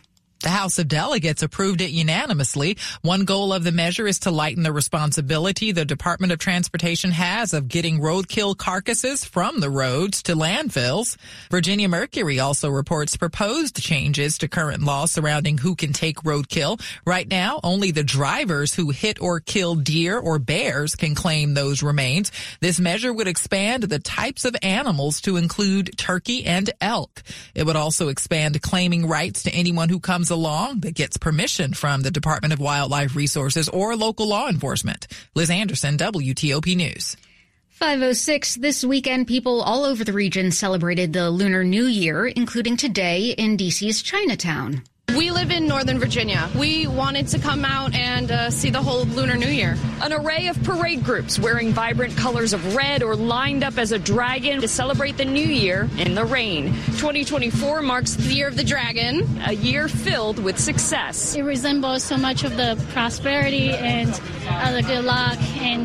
The 0.43 0.49
House 0.49 0.81
of 0.81 0.89
Delegates 0.89 1.45
approved 1.45 1.81
it 1.81 1.91
unanimously. 1.91 2.77
One 3.03 3.25
goal 3.25 3.53
of 3.53 3.63
the 3.63 3.71
measure 3.71 4.09
is 4.09 4.19
to 4.21 4.33
lighten 4.33 4.65
the 4.65 4.73
responsibility 4.73 5.71
the 5.71 5.85
Department 5.85 6.33
of 6.33 6.41
Transportation 6.41 7.13
has 7.13 7.55
of 7.55 7.69
getting 7.69 8.01
roadkill 8.01 8.57
carcasses 8.57 9.25
from 9.25 9.61
the 9.61 9.71
roads 9.71 10.21
to 10.25 10.35
landfills. 10.35 11.17
Virginia 11.49 11.89
Mercury 11.89 12.41
also 12.41 12.69
reports 12.71 13.17
proposed 13.17 13.81
changes 13.81 14.37
to 14.39 14.49
current 14.49 14.83
law 14.83 15.07
surrounding 15.07 15.59
who 15.59 15.77
can 15.77 15.93
take 15.93 16.17
roadkill. 16.23 16.81
Right 17.07 17.29
now, 17.29 17.61
only 17.63 17.93
the 17.93 18.03
drivers 18.03 18.75
who 18.75 18.91
hit 18.91 19.23
or 19.23 19.39
kill 19.39 19.77
deer 19.77 20.19
or 20.19 20.41
bears 20.41 20.97
can 20.97 21.15
claim 21.15 21.55
those 21.55 21.85
remains. 21.85 22.33
This 22.59 22.81
measure 22.81 23.13
would 23.13 23.29
expand 23.29 23.85
the 23.85 24.01
types 24.01 24.45
of 24.45 24.57
animals 24.61 25.21
to 25.21 25.37
include 25.37 25.97
turkey 25.97 26.45
and 26.45 26.69
elk. 26.81 27.23
It 27.55 27.65
would 27.65 27.77
also 27.77 28.09
expand 28.09 28.61
claiming 28.61 29.07
rights 29.07 29.45
to 29.45 29.53
anyone 29.53 29.89
who 29.89 30.01
comes 30.01 30.32
along 30.33 30.81
that 30.81 30.97
gets 30.97 31.17
permission 31.17 31.75
from 31.75 32.01
the 32.03 32.11
Department 32.11 32.53
of 32.53 32.59
Wildlife 32.59 33.15
Resources 33.15 33.69
or 33.69 33.95
local 33.95 34.27
law 34.27 34.49
enforcement. 34.49 35.07
Liz 35.37 35.51
Anderson, 35.51 35.97
WTOP 35.97 36.75
News. 36.75 37.17
506. 37.83 38.57
This 38.57 38.85
weekend, 38.85 39.27
people 39.27 39.61
all 39.61 39.85
over 39.85 40.05
the 40.05 40.13
region 40.13 40.51
celebrated 40.51 41.13
the 41.13 41.31
Lunar 41.31 41.65
New 41.65 41.87
Year, 41.87 42.27
including 42.27 42.77
today 42.77 43.31
in 43.31 43.57
DC's 43.57 44.03
Chinatown. 44.03 44.83
We 45.09 45.31
live 45.31 45.51
in 45.51 45.67
Northern 45.67 45.99
Virginia. 45.99 46.49
We 46.57 46.87
wanted 46.87 47.29
to 47.29 47.39
come 47.39 47.65
out 47.65 47.95
and 47.95 48.31
uh, 48.31 48.51
see 48.51 48.71
the 48.71 48.83
whole 48.83 49.05
Lunar 49.05 49.37
New 49.37 49.49
Year. 49.49 49.77
An 50.01 50.13
array 50.13 50.47
of 50.47 50.63
parade 50.63 51.05
groups 51.05 51.39
wearing 51.39 51.73
vibrant 51.73 52.17
colors 52.17 52.53
of 52.53 52.75
red 52.75 53.03
or 53.03 53.15
lined 53.15 53.63
up 53.63 53.77
as 53.79 53.93
a 53.93 53.99
dragon 53.99 54.61
to 54.63 54.69
celebrate 54.69 55.19
the 55.19 55.25
new 55.25 55.47
year 55.47 55.91
in 55.99 56.15
the 56.15 56.25
rain. 56.25 56.73
2024 56.97 57.83
marks 57.83 58.15
the 58.15 58.33
year 58.33 58.49
of 58.49 58.57
the 58.57 58.65
dragon, 58.65 59.41
a 59.45 59.53
year 59.53 59.87
filled 59.87 60.39
with 60.39 60.59
success. 60.59 61.35
It 61.35 61.43
resembles 61.43 62.03
so 62.03 62.17
much 62.17 62.43
of 62.43 62.57
the 62.57 62.83
prosperity 62.93 63.71
and 63.71 64.09
uh, 64.49 64.73
the 64.73 64.83
good 64.83 65.05
luck 65.05 65.39
and 65.59 65.85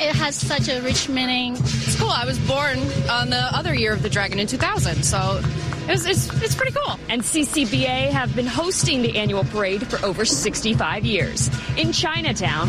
it 0.00 0.16
has 0.16 0.34
such 0.34 0.68
a 0.68 0.80
rich 0.80 1.08
meaning. 1.08 1.54
It's 1.54 1.98
cool. 1.98 2.10
I 2.10 2.24
was 2.24 2.38
born 2.40 2.78
on 3.08 3.30
the 3.30 3.48
other 3.52 3.72
year 3.72 3.92
of 3.92 4.02
the 4.02 4.10
dragon 4.10 4.40
in 4.40 4.48
2000, 4.48 5.04
so 5.04 5.40
it's, 5.88 6.06
it's, 6.42 6.54
pretty 6.54 6.72
cool. 6.72 6.98
And 7.08 7.22
CCBA 7.22 8.10
have 8.10 8.34
been 8.34 8.46
hosting 8.46 9.02
the 9.02 9.18
annual 9.18 9.44
parade 9.44 9.86
for 9.86 10.04
over 10.04 10.24
65 10.24 11.04
years 11.04 11.50
in 11.76 11.92
Chinatown. 11.92 12.68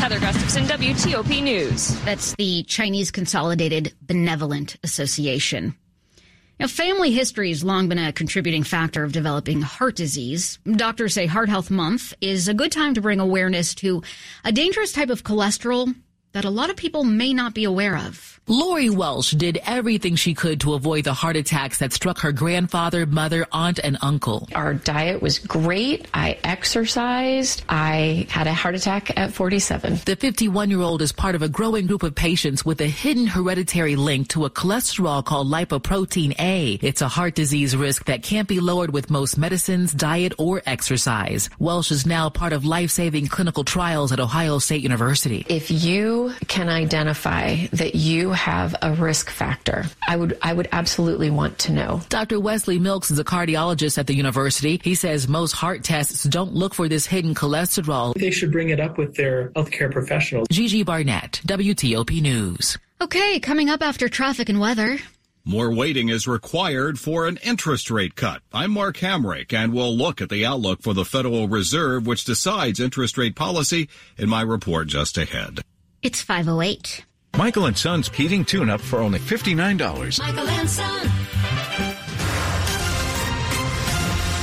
Heather 0.00 0.20
Gustafson, 0.20 0.64
WTOP 0.64 1.42
News. 1.42 2.00
That's 2.04 2.34
the 2.36 2.62
Chinese 2.64 3.10
Consolidated 3.10 3.94
Benevolent 4.00 4.76
Association. 4.82 5.74
Now, 6.58 6.66
family 6.66 7.10
history 7.10 7.48
has 7.50 7.64
long 7.64 7.88
been 7.88 7.98
a 7.98 8.12
contributing 8.12 8.62
factor 8.62 9.02
of 9.02 9.12
developing 9.12 9.62
heart 9.62 9.96
disease. 9.96 10.58
Doctors 10.70 11.14
say 11.14 11.26
Heart 11.26 11.48
Health 11.48 11.70
Month 11.70 12.12
is 12.20 12.48
a 12.48 12.54
good 12.54 12.72
time 12.72 12.94
to 12.94 13.00
bring 13.00 13.18
awareness 13.18 13.74
to 13.76 14.02
a 14.44 14.52
dangerous 14.52 14.92
type 14.92 15.10
of 15.10 15.24
cholesterol 15.24 15.94
that 16.32 16.44
a 16.44 16.50
lot 16.50 16.70
of 16.70 16.76
people 16.76 17.04
may 17.04 17.32
not 17.32 17.54
be 17.54 17.64
aware 17.64 17.96
of. 17.96 18.39
Lori 18.46 18.90
Welsh 18.90 19.30
did 19.30 19.60
everything 19.64 20.16
she 20.16 20.34
could 20.34 20.60
to 20.62 20.74
avoid 20.74 21.04
the 21.04 21.14
heart 21.14 21.36
attacks 21.36 21.78
that 21.78 21.92
struck 21.92 22.18
her 22.18 22.32
grandfather, 22.32 23.06
mother, 23.06 23.46
aunt, 23.52 23.78
and 23.78 23.96
uncle. 24.02 24.48
Our 24.56 24.74
diet 24.74 25.22
was 25.22 25.38
great. 25.38 26.08
I 26.12 26.36
exercised. 26.42 27.62
I 27.68 28.26
had 28.28 28.48
a 28.48 28.52
heart 28.52 28.74
attack 28.74 29.16
at 29.16 29.32
47. 29.32 30.00
The 30.04 30.16
51 30.16 30.68
year 30.68 30.80
old 30.80 31.00
is 31.00 31.12
part 31.12 31.36
of 31.36 31.42
a 31.42 31.48
growing 31.48 31.86
group 31.86 32.02
of 32.02 32.16
patients 32.16 32.64
with 32.64 32.80
a 32.80 32.88
hidden 32.88 33.28
hereditary 33.28 33.94
link 33.94 34.26
to 34.28 34.46
a 34.46 34.50
cholesterol 34.50 35.24
called 35.24 35.46
lipoprotein 35.46 36.34
A. 36.40 36.72
It's 36.82 37.02
a 37.02 37.08
heart 37.08 37.36
disease 37.36 37.76
risk 37.76 38.06
that 38.06 38.24
can't 38.24 38.48
be 38.48 38.58
lowered 38.58 38.92
with 38.92 39.10
most 39.10 39.38
medicines, 39.38 39.92
diet, 39.92 40.32
or 40.38 40.60
exercise. 40.66 41.50
Welsh 41.60 41.92
is 41.92 42.04
now 42.04 42.28
part 42.30 42.52
of 42.52 42.64
life 42.64 42.90
saving 42.90 43.28
clinical 43.28 43.62
trials 43.62 44.10
at 44.10 44.18
Ohio 44.18 44.58
State 44.58 44.82
University. 44.82 45.46
If 45.48 45.70
you 45.70 46.32
can 46.48 46.68
identify 46.68 47.66
that 47.72 47.94
you 47.94 48.29
have 48.32 48.74
a 48.82 48.94
risk 48.94 49.30
factor, 49.30 49.84
I 50.06 50.16
would 50.16 50.38
I 50.42 50.52
would 50.52 50.68
absolutely 50.72 51.30
want 51.30 51.58
to 51.60 51.72
know. 51.72 52.00
Dr. 52.08 52.40
Wesley 52.40 52.78
Milks 52.78 53.10
is 53.10 53.18
a 53.18 53.24
cardiologist 53.24 53.98
at 53.98 54.06
the 54.06 54.14
university. 54.14 54.80
He 54.82 54.94
says 54.94 55.28
most 55.28 55.52
heart 55.52 55.84
tests 55.84 56.24
don't 56.24 56.52
look 56.52 56.74
for 56.74 56.88
this 56.88 57.06
hidden 57.06 57.34
cholesterol. 57.34 58.14
They 58.14 58.30
should 58.30 58.52
bring 58.52 58.70
it 58.70 58.80
up 58.80 58.98
with 58.98 59.16
their 59.16 59.50
healthcare 59.50 59.90
professionals. 59.90 60.48
Gigi 60.50 60.82
Barnett, 60.82 61.40
WTOP 61.46 62.20
News. 62.20 62.78
Okay, 63.00 63.40
coming 63.40 63.70
up 63.70 63.82
after 63.82 64.08
traffic 64.08 64.48
and 64.48 64.60
weather. 64.60 64.98
More 65.44 65.74
waiting 65.74 66.10
is 66.10 66.28
required 66.28 66.98
for 66.98 67.26
an 67.26 67.38
interest 67.42 67.90
rate 67.90 68.14
cut. 68.14 68.42
I'm 68.52 68.72
Mark 68.72 68.98
Hamrick, 68.98 69.54
and 69.54 69.72
we'll 69.72 69.96
look 69.96 70.20
at 70.20 70.28
the 70.28 70.44
outlook 70.44 70.82
for 70.82 70.92
the 70.92 71.04
Federal 71.04 71.48
Reserve, 71.48 72.06
which 72.06 72.26
decides 72.26 72.78
interest 72.78 73.16
rate 73.16 73.36
policy 73.36 73.88
in 74.18 74.28
my 74.28 74.42
report 74.42 74.88
just 74.88 75.16
ahead. 75.16 75.60
It's 76.02 76.20
508. 76.20 77.06
Michael 77.36 77.66
and 77.66 77.76
Son's 77.76 78.08
heating 78.08 78.44
tune-up 78.44 78.80
for 78.80 78.98
only 79.00 79.18
$59. 79.18 80.18
Michael 80.18 80.48
and 80.48 80.68
Son. 80.68 81.10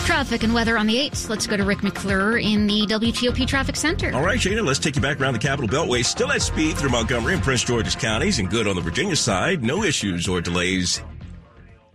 Traffic 0.05 0.43
and 0.43 0.53
weather 0.53 0.77
on 0.77 0.87
the 0.87 0.95
8th. 0.95 1.29
Let's 1.29 1.45
go 1.45 1.57
to 1.57 1.63
Rick 1.63 1.83
McClure 1.83 2.37
in 2.37 2.65
the 2.65 2.87
WTOP 2.87 3.45
Traffic 3.45 3.75
Center. 3.75 4.13
All 4.15 4.23
right, 4.23 4.39
Shayna, 4.39 4.65
let's 4.65 4.79
take 4.79 4.95
you 4.95 5.01
back 5.01 5.19
around 5.21 5.33
the 5.33 5.39
Capitol 5.39 5.69
Beltway. 5.69 6.03
Still 6.03 6.31
at 6.31 6.41
speed 6.41 6.77
through 6.77 6.89
Montgomery 6.89 7.33
and 7.33 7.43
Prince 7.43 7.63
George's 7.63 7.95
counties 7.95 8.39
and 8.39 8.49
good 8.49 8.67
on 8.67 8.75
the 8.75 8.81
Virginia 8.81 9.15
side. 9.15 9.63
No 9.63 9.83
issues 9.83 10.27
or 10.27 10.41
delays 10.41 11.01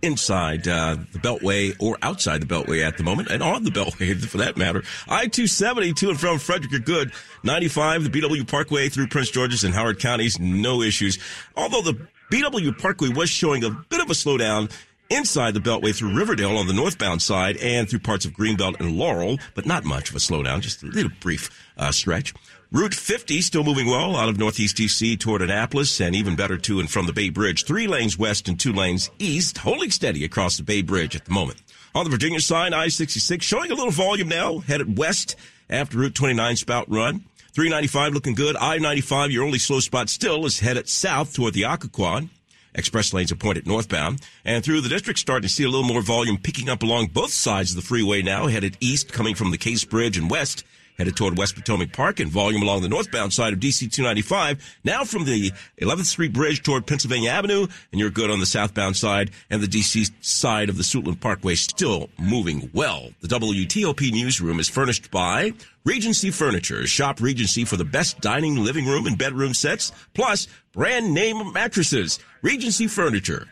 inside 0.03 0.67
uh, 0.67 0.97
the 1.11 1.19
Beltway 1.19 1.75
or 1.79 1.97
outside 2.01 2.41
the 2.41 2.45
Beltway 2.45 2.85
at 2.85 2.97
the 2.97 3.03
moment, 3.03 3.29
and 3.29 3.41
on 3.41 3.63
the 3.63 3.71
Beltway 3.71 4.15
for 4.25 4.37
that 4.37 4.57
matter. 4.57 4.83
I 5.07 5.27
270 5.27 5.93
to 5.93 6.09
and 6.09 6.19
from 6.19 6.37
Frederick 6.37 6.73
are 6.73 6.79
good. 6.79 7.11
95, 7.43 8.11
the 8.11 8.21
BW 8.21 8.47
Parkway 8.47 8.89
through 8.89 9.07
Prince 9.07 9.31
George's 9.31 9.63
and 9.63 9.73
Howard 9.73 9.99
counties, 9.99 10.39
no 10.39 10.81
issues. 10.81 11.17
Although 11.55 11.81
the 11.81 12.07
BW 12.31 12.77
Parkway 12.77 13.09
was 13.09 13.29
showing 13.29 13.63
a 13.63 13.69
bit 13.69 14.01
of 14.01 14.09
a 14.09 14.13
slowdown 14.13 14.71
inside 15.09 15.53
the 15.53 15.59
Beltway 15.59 15.95
through 15.95 16.15
Riverdale 16.15 16.57
on 16.57 16.67
the 16.67 16.73
northbound 16.73 17.21
side 17.21 17.57
and 17.57 17.89
through 17.89 17.99
parts 17.99 18.25
of 18.25 18.33
Greenbelt 18.33 18.79
and 18.79 18.97
Laurel, 18.97 19.37
but 19.53 19.65
not 19.65 19.83
much 19.83 20.09
of 20.09 20.15
a 20.15 20.19
slowdown, 20.19 20.61
just 20.61 20.83
a 20.83 20.87
little 20.87 21.11
brief 21.19 21.49
uh, 21.77 21.91
stretch. 21.91 22.33
Route 22.73 22.95
50 22.95 23.39
still 23.41 23.63
moving 23.63 23.85
well 23.85 24.15
out 24.15 24.29
of 24.29 24.39
Northeast 24.39 24.77
DC 24.77 25.19
toward 25.19 25.43
Annapolis 25.43 26.01
and 26.01 26.15
even 26.15 26.35
better 26.35 26.57
to 26.57 26.79
and 26.79 26.89
from 26.89 27.05
the 27.05 27.13
Bay 27.13 27.29
Bridge. 27.29 27.65
Three 27.65 27.85
lanes 27.85 28.17
west 28.17 28.47
and 28.47 28.59
two 28.59 28.73
lanes 28.73 29.11
east, 29.19 29.59
holding 29.59 29.91
steady 29.91 30.25
across 30.25 30.57
the 30.57 30.63
Bay 30.63 30.81
Bridge 30.81 31.15
at 31.15 31.25
the 31.25 31.31
moment. 31.31 31.61
On 31.93 32.03
the 32.03 32.09
Virginia 32.09 32.39
side, 32.39 32.73
I-66 32.73 33.43
showing 33.43 33.69
a 33.69 33.75
little 33.75 33.91
volume 33.91 34.27
now, 34.27 34.57
headed 34.57 34.97
west 34.97 35.35
after 35.69 35.99
Route 35.99 36.15
29 36.15 36.55
spout 36.55 36.89
run. 36.89 37.23
395 37.51 38.15
looking 38.15 38.33
good. 38.33 38.55
I-95, 38.55 39.31
your 39.31 39.43
only 39.43 39.59
slow 39.59 39.79
spot 39.79 40.09
still 40.09 40.43
is 40.47 40.59
headed 40.59 40.89
south 40.89 41.35
toward 41.35 41.53
the 41.53 41.65
Occoquan. 41.65 42.29
Express 42.73 43.13
lanes 43.13 43.31
are 43.31 43.35
pointed 43.35 43.67
northbound. 43.67 44.19
And 44.45 44.63
through 44.63 44.81
the 44.81 44.89
district, 44.89 45.19
starting 45.19 45.47
to 45.47 45.53
see 45.53 45.63
a 45.63 45.69
little 45.69 45.87
more 45.87 46.01
volume 46.01 46.39
picking 46.39 46.69
up 46.69 46.81
along 46.81 47.09
both 47.13 47.33
sides 47.33 47.69
of 47.69 47.75
the 47.75 47.83
freeway 47.83 48.23
now, 48.23 48.47
headed 48.47 48.77
east 48.79 49.13
coming 49.13 49.35
from 49.35 49.51
the 49.51 49.59
Case 49.59 49.83
Bridge 49.83 50.17
and 50.17 50.27
west 50.27 50.63
headed 50.97 51.15
toward 51.15 51.37
West 51.37 51.55
Potomac 51.55 51.91
Park 51.91 52.19
and 52.19 52.29
volume 52.29 52.61
along 52.61 52.81
the 52.81 52.89
northbound 52.89 53.33
side 53.33 53.53
of 53.53 53.59
DC 53.59 53.91
295. 53.91 54.77
Now 54.83 55.03
from 55.03 55.25
the 55.25 55.51
11th 55.81 56.05
Street 56.05 56.33
Bridge 56.33 56.63
toward 56.63 56.85
Pennsylvania 56.85 57.29
Avenue, 57.29 57.67
and 57.91 57.99
you're 57.99 58.09
good 58.09 58.29
on 58.29 58.39
the 58.39 58.45
southbound 58.45 58.95
side 58.95 59.31
and 59.49 59.61
the 59.61 59.67
DC 59.67 60.11
side 60.21 60.69
of 60.69 60.77
the 60.77 60.83
Suitland 60.83 61.19
Parkway 61.19 61.55
still 61.55 62.09
moving 62.17 62.69
well. 62.73 63.09
The 63.21 63.27
WTOP 63.27 64.11
newsroom 64.11 64.59
is 64.59 64.69
furnished 64.69 65.11
by 65.11 65.53
Regency 65.85 66.31
Furniture. 66.31 66.87
Shop 66.87 67.19
Regency 67.19 67.65
for 67.65 67.77
the 67.77 67.85
best 67.85 68.21
dining, 68.21 68.55
living 68.55 68.85
room, 68.85 69.05
and 69.05 69.17
bedroom 69.17 69.53
sets, 69.53 69.91
plus 70.13 70.47
brand 70.71 71.13
name 71.13 71.51
mattresses. 71.53 72.19
Regency 72.41 72.87
Furniture. 72.87 73.47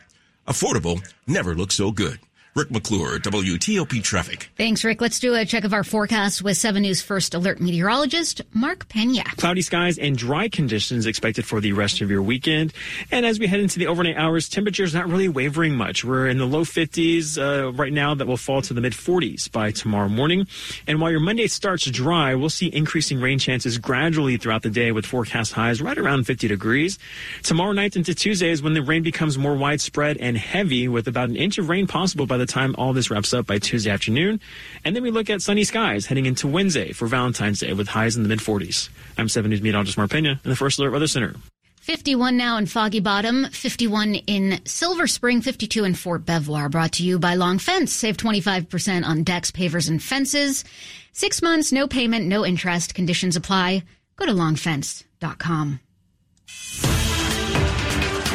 Affordable, 0.46 1.06
never 1.26 1.54
looks 1.54 1.74
so 1.76 1.92
good. 1.92 2.18
Rick 2.54 2.70
McClure, 2.70 3.18
WTOP 3.18 4.02
Traffic. 4.02 4.50
Thanks, 4.58 4.84
Rick. 4.84 5.00
Let's 5.00 5.18
do 5.18 5.34
a 5.34 5.46
check 5.46 5.64
of 5.64 5.72
our 5.72 5.82
forecast 5.82 6.42
with 6.42 6.58
7 6.58 6.82
News 6.82 7.00
First 7.00 7.32
Alert 7.32 7.62
meteorologist 7.62 8.42
Mark 8.52 8.90
Pena. 8.90 9.24
Cloudy 9.38 9.62
skies 9.62 9.96
and 9.96 10.18
dry 10.18 10.50
conditions 10.50 11.06
expected 11.06 11.46
for 11.46 11.62
the 11.62 11.72
rest 11.72 12.02
of 12.02 12.10
your 12.10 12.20
weekend. 12.20 12.74
And 13.10 13.24
as 13.24 13.38
we 13.38 13.46
head 13.46 13.60
into 13.60 13.78
the 13.78 13.86
overnight 13.86 14.18
hours, 14.18 14.50
temperatures 14.50 14.92
not 14.92 15.08
really 15.08 15.30
wavering 15.30 15.74
much. 15.74 16.04
We're 16.04 16.28
in 16.28 16.36
the 16.36 16.46
low 16.46 16.62
50s 16.62 17.38
uh, 17.38 17.72
right 17.72 17.90
now 17.92 18.14
that 18.14 18.26
will 18.26 18.36
fall 18.36 18.60
to 18.60 18.74
the 18.74 18.82
mid 18.82 18.92
40s 18.92 19.50
by 19.50 19.70
tomorrow 19.70 20.10
morning. 20.10 20.46
And 20.86 21.00
while 21.00 21.10
your 21.10 21.20
Monday 21.20 21.46
starts 21.46 21.86
dry, 21.86 22.34
we'll 22.34 22.50
see 22.50 22.66
increasing 22.66 23.18
rain 23.18 23.38
chances 23.38 23.78
gradually 23.78 24.36
throughout 24.36 24.60
the 24.60 24.68
day 24.68 24.92
with 24.92 25.06
forecast 25.06 25.54
highs 25.54 25.80
right 25.80 25.96
around 25.96 26.24
50 26.26 26.48
degrees. 26.48 26.98
Tomorrow 27.42 27.72
night 27.72 27.96
into 27.96 28.14
Tuesday 28.14 28.50
is 28.50 28.62
when 28.62 28.74
the 28.74 28.82
rain 28.82 29.02
becomes 29.02 29.38
more 29.38 29.56
widespread 29.56 30.18
and 30.18 30.36
heavy 30.36 30.86
with 30.86 31.08
about 31.08 31.30
an 31.30 31.36
inch 31.36 31.56
of 31.56 31.70
rain 31.70 31.86
possible 31.86 32.26
by 32.26 32.36
the 32.36 32.41
time 32.46 32.74
all 32.78 32.92
this 32.92 33.10
wraps 33.10 33.32
up 33.32 33.46
by 33.46 33.58
Tuesday 33.58 33.90
afternoon. 33.90 34.40
And 34.84 34.94
then 34.94 35.02
we 35.02 35.10
look 35.10 35.30
at 35.30 35.42
sunny 35.42 35.64
skies 35.64 36.06
heading 36.06 36.26
into 36.26 36.48
Wednesday 36.48 36.92
for 36.92 37.06
Valentine's 37.06 37.60
Day 37.60 37.72
with 37.72 37.88
highs 37.88 38.16
in 38.16 38.22
the 38.22 38.28
mid 38.28 38.38
40s. 38.38 38.88
I'm 39.18 39.28
7 39.28 39.50
News 39.50 39.62
meteorologist 39.62 39.98
Mark 39.98 40.10
Pena 40.10 40.40
in 40.44 40.50
the 40.50 40.56
First 40.56 40.78
Alert 40.78 40.92
Weather 40.92 41.06
Center. 41.06 41.34
51 41.82 42.36
now 42.36 42.58
in 42.58 42.66
Foggy 42.66 43.00
Bottom, 43.00 43.46
51 43.50 44.14
in 44.14 44.60
Silver 44.64 45.08
Spring, 45.08 45.40
52 45.40 45.82
in 45.82 45.94
Fort 45.94 46.24
Belvoir. 46.24 46.68
Brought 46.68 46.92
to 46.92 47.02
you 47.02 47.18
by 47.18 47.34
Long 47.34 47.58
Fence. 47.58 47.92
Save 47.92 48.16
25% 48.16 49.04
on 49.04 49.24
decks, 49.24 49.50
pavers, 49.50 49.88
and 49.88 50.00
fences. 50.00 50.64
Six 51.12 51.42
months, 51.42 51.72
no 51.72 51.88
payment, 51.88 52.26
no 52.26 52.46
interest. 52.46 52.94
Conditions 52.94 53.34
apply. 53.34 53.82
Go 54.14 54.26
to 54.26 54.32
longfence.com. 54.32 55.80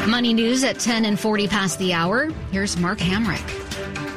Money 0.08 0.34
news 0.34 0.64
at 0.64 0.80
10 0.80 1.06
and 1.06 1.20
40 1.20 1.48
past 1.48 1.80
the 1.80 1.94
hour. 1.94 2.30
Here's 2.52 2.78
Mark 2.78 3.00
Hamrick. 3.00 3.67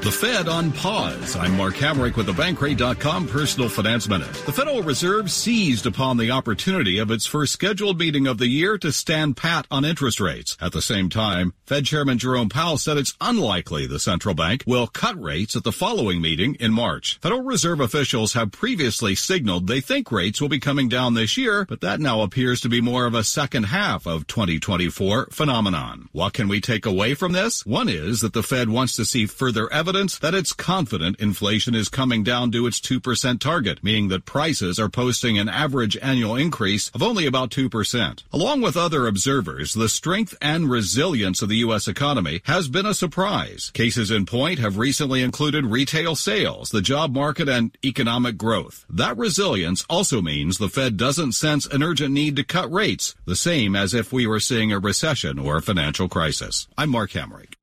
The 0.03 0.11
Fed 0.11 0.49
on 0.49 0.73
pause. 0.73 1.37
I'm 1.37 1.59
Mark 1.59 1.75
Hamrick 1.75 2.17
with 2.17 2.25
the 2.25 2.33
Bankrate.com 2.33 3.29
Personal 3.29 3.69
Finance 3.69 4.09
Minute. 4.09 4.33
The 4.47 4.53
Federal 4.53 4.83
Reserve 4.83 5.31
seized 5.31 5.85
upon 5.85 6.17
the 6.17 6.31
opportunity 6.31 6.97
of 6.97 7.11
its 7.11 7.27
first 7.27 7.53
scheduled 7.53 7.99
meeting 7.99 8.27
of 8.27 8.39
the 8.39 8.47
year 8.47 8.79
to 8.79 8.93
stand 8.93 9.37
pat 9.37 9.67
on 9.71 9.85
interest 9.85 10.19
rates. 10.19 10.57
At 10.59 10.73
the 10.73 10.81
same 10.81 11.11
time, 11.11 11.53
Fed 11.67 11.85
Chairman 11.85 12.17
Jerome 12.17 12.49
Powell 12.49 12.79
said 12.79 12.97
it's 12.97 13.15
unlikely 13.21 13.87
the 13.87 13.99
central 13.99 14.35
bank 14.35 14.65
will 14.67 14.87
cut 14.87 15.21
rates 15.21 15.55
at 15.55 15.65
the 15.65 15.71
following 15.71 16.23
meeting 16.23 16.55
in 16.55 16.73
March. 16.73 17.19
Federal 17.21 17.43
Reserve 17.43 17.81
officials 17.81 18.33
have 18.33 18.53
previously 18.53 19.15
signaled 19.15 19.67
they 19.67 19.83
think 19.83 20.11
rates 20.11 20.41
will 20.41 20.49
be 20.49 20.61
coming 20.61 20.89
down 20.89 21.13
this 21.13 21.37
year, 21.37 21.67
but 21.67 21.83
that 21.83 22.01
now 22.01 22.23
appears 22.23 22.63
to 22.63 22.71
be 22.71 22.81
more 22.81 23.05
of 23.05 23.13
a 23.13 23.23
second 23.23 23.65
half 23.65 24.07
of 24.07 24.27
2024 24.27 25.27
phenomenon. 25.31 26.09
What 26.13 26.33
can 26.33 26.49
we 26.49 26.63
take 26.63 26.87
away 26.87 27.13
from 27.13 27.33
this? 27.33 27.67
One 27.67 27.91
is 27.91 28.23
that 28.23 28.33
the 28.33 28.43
Fed 28.43 28.71
wants 28.71 28.97
to 28.97 29.05
see 29.05 29.27
further 29.27 29.71
evidence 29.71 29.90
evidence 29.91 30.21
that 30.21 30.37
it's 30.37 30.53
confident 30.53 31.19
inflation 31.19 31.75
is 31.75 31.89
coming 31.89 32.23
down 32.23 32.53
to 32.53 32.65
its 32.65 32.79
2% 32.79 33.41
target, 33.41 33.83
meaning 33.83 34.07
that 34.07 34.25
prices 34.25 34.79
are 34.79 34.89
posting 34.89 35.37
an 35.37 35.49
average 35.49 35.97
annual 35.97 36.37
increase 36.37 36.91
of 36.91 37.03
only 37.03 37.27
about 37.27 37.51
2%. 37.51 38.23
Along 38.33 38.61
with 38.61 38.77
other 38.77 39.09
observers, 39.09 39.75
the 39.75 39.89
strength 39.89 40.33
and 40.41 40.71
resilience 40.71 41.43
of 41.43 41.49
the 41.49 41.57
U.S. 41.67 41.89
economy 41.89 42.41
has 42.45 42.69
been 42.69 42.87
a 42.87 42.95
surprise. 42.95 43.73
Cases 43.75 44.13
in 44.13 44.27
point 44.27 44.61
have 44.61 44.79
recently 44.79 45.25
included 45.25 45.67
retail 45.67 46.15
sales, 46.15 46.71
the 46.71 46.81
job 46.81 47.13
market, 47.13 47.49
and 47.49 47.77
economic 47.85 48.37
growth. 48.37 48.87
That 48.89 49.17
resilience 49.17 49.85
also 49.91 50.23
means 50.23 50.59
the 50.59 50.69
Fed 50.69 50.97
doesn't 50.97 51.33
sense 51.33 51.67
an 51.67 51.83
urgent 51.83 52.15
need 52.15 52.37
to 52.37 52.45
cut 52.45 52.71
rates, 52.71 53.17
the 53.27 53.35
same 53.35 53.75
as 53.75 53.93
if 53.93 54.13
we 54.13 54.25
were 54.25 54.39
seeing 54.39 54.71
a 54.71 54.79
recession 54.79 55.37
or 55.37 55.57
a 55.57 55.63
financial 55.63 56.09
crisis. 56.09 56.69
I'm 56.79 56.91
Mark 56.91 57.11
Hamrick. 57.11 57.60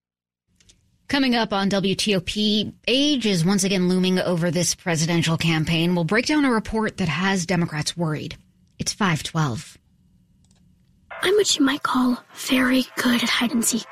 Coming 1.08 1.36
up 1.36 1.54
on 1.54 1.70
WTOP, 1.70 2.74
age 2.86 3.26
is 3.26 3.46
once 3.46 3.64
again 3.64 3.88
looming 3.88 4.20
over 4.20 4.52
this 4.52 4.76
presidential 4.76 5.38
campaign. 5.38 5.96
We'll 5.96 6.04
break 6.04 6.26
down 6.26 6.44
a 6.44 6.52
report 6.52 6.98
that 6.98 7.08
has 7.08 7.46
Democrats 7.46 7.96
worried. 7.96 8.36
It's 8.78 8.92
512. 8.92 9.78
I'm 11.22 11.34
what 11.36 11.58
you 11.58 11.64
might 11.64 11.82
call 11.82 12.22
very 12.36 12.84
good 12.98 13.24
at 13.24 13.30
hide 13.30 13.54
and 13.54 13.64
seek. 13.64 13.88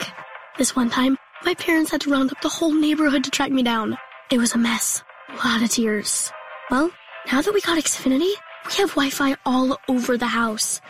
This 0.57 0.75
one 0.75 0.89
time, 0.89 1.17
my 1.45 1.53
parents 1.53 1.89
had 1.89 2.01
to 2.01 2.12
round 2.12 2.34
up 2.34 2.41
the 2.41 2.50
whole 2.50 2.74
neighborhood 2.74 3.24
to 3.24 3.31
track 3.31 3.50
me 3.50 3.63
down. 3.63 3.98
It 4.29 4.38
was 4.38 4.53
a 4.53 4.57
mess. 4.57 5.01
A 5.29 5.48
lot 5.48 5.63
of 5.63 5.69
tears. 5.69 6.34
Well, 6.69 6.91
now 7.31 7.41
that 7.41 7.53
we 7.53 7.62
got 7.62 7.81
Xfinity, 7.81 8.34
we 8.67 8.74
have 8.74 8.89
Wi-Fi 8.89 9.38
all 9.45 9.77
over 9.88 10.17
the 10.17 10.27
house, 10.27 10.81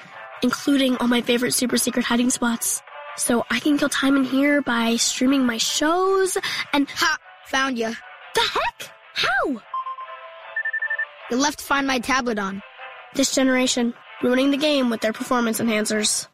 including 0.41 0.97
all 0.97 1.07
my 1.07 1.21
favorite 1.21 1.53
super 1.53 1.77
secret 1.77 2.05
hiding 2.05 2.31
spots. 2.31 2.81
So 3.17 3.45
I 3.49 3.59
can 3.59 3.77
kill 3.77 3.89
time 3.89 4.17
in 4.17 4.23
here 4.23 4.61
by 4.61 4.97
streaming 4.97 5.45
my 5.45 5.57
shows 5.57 6.37
and. 6.73 6.89
Ha! 6.89 7.17
Found 7.47 7.77
you. 7.77 7.89
The 7.89 8.41
heck? 8.41 8.91
How? 9.13 9.61
You 11.29 11.37
left 11.37 11.59
to 11.59 11.65
Find 11.65 11.87
My 11.87 11.99
tablet 11.99 12.39
on. 12.39 12.61
This 13.13 13.33
generation, 13.33 13.93
ruining 14.23 14.51
the 14.51 14.57
game 14.57 14.89
with 14.89 15.01
their 15.01 15.13
performance 15.13 15.61
enhancers. 15.61 16.27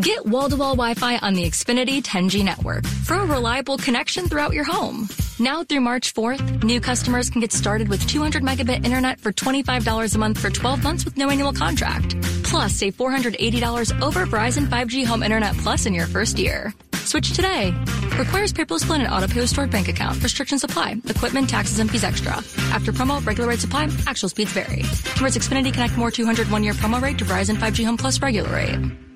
Get 0.00 0.26
wall-to-wall 0.26 0.74
Wi-Fi 0.74 1.18
on 1.18 1.34
the 1.34 1.44
Xfinity 1.44 2.02
10G 2.02 2.44
network 2.44 2.84
for 2.86 3.14
a 3.14 3.24
reliable 3.24 3.76
connection 3.76 4.26
throughout 4.28 4.52
your 4.52 4.64
home. 4.64 5.08
Now 5.38 5.64
through 5.64 5.80
March 5.80 6.12
4th, 6.12 6.64
new 6.64 6.80
customers 6.80 7.30
can 7.30 7.40
get 7.40 7.52
started 7.52 7.88
with 7.88 8.06
200 8.06 8.42
megabit 8.42 8.84
internet 8.84 9.20
for 9.20 9.32
$25 9.32 10.14
a 10.14 10.18
month 10.18 10.38
for 10.38 10.50
12 10.50 10.82
months 10.82 11.04
with 11.04 11.16
no 11.16 11.30
annual 11.30 11.52
contract. 11.52 12.16
Plus, 12.52 12.74
save 12.74 12.98
$480 12.98 14.02
over 14.02 14.26
Verizon 14.26 14.68
5G 14.68 15.06
Home 15.06 15.22
Internet 15.22 15.56
Plus 15.56 15.86
in 15.86 15.94
your 15.94 16.06
first 16.06 16.38
year. 16.38 16.74
Switch 16.92 17.32
today. 17.32 17.70
Requires 18.18 18.52
paperless 18.52 18.84
plan 18.84 19.00
and 19.00 19.10
auto 19.10 19.26
pay 19.26 19.46
stored 19.46 19.70
bank 19.70 19.88
account. 19.88 20.22
Restrictions 20.22 20.62
apply. 20.62 21.00
Equipment, 21.06 21.48
taxes, 21.48 21.78
and 21.78 21.90
fees 21.90 22.04
extra. 22.04 22.34
After 22.70 22.92
promo, 22.92 23.24
regular 23.24 23.48
rate 23.48 23.60
supply. 23.60 23.88
Actual 24.06 24.28
speeds 24.28 24.52
vary. 24.52 24.82
Converts 25.16 25.38
Xfinity 25.38 25.72
Connect 25.72 25.96
More 25.96 26.10
200 26.10 26.50
one 26.50 26.62
year 26.62 26.74
promo 26.74 27.00
rate 27.00 27.16
to 27.18 27.24
Verizon 27.24 27.56
5G 27.56 27.86
Home 27.86 27.96
Plus 27.96 28.20
regular 28.20 28.52
rate. 28.52 29.11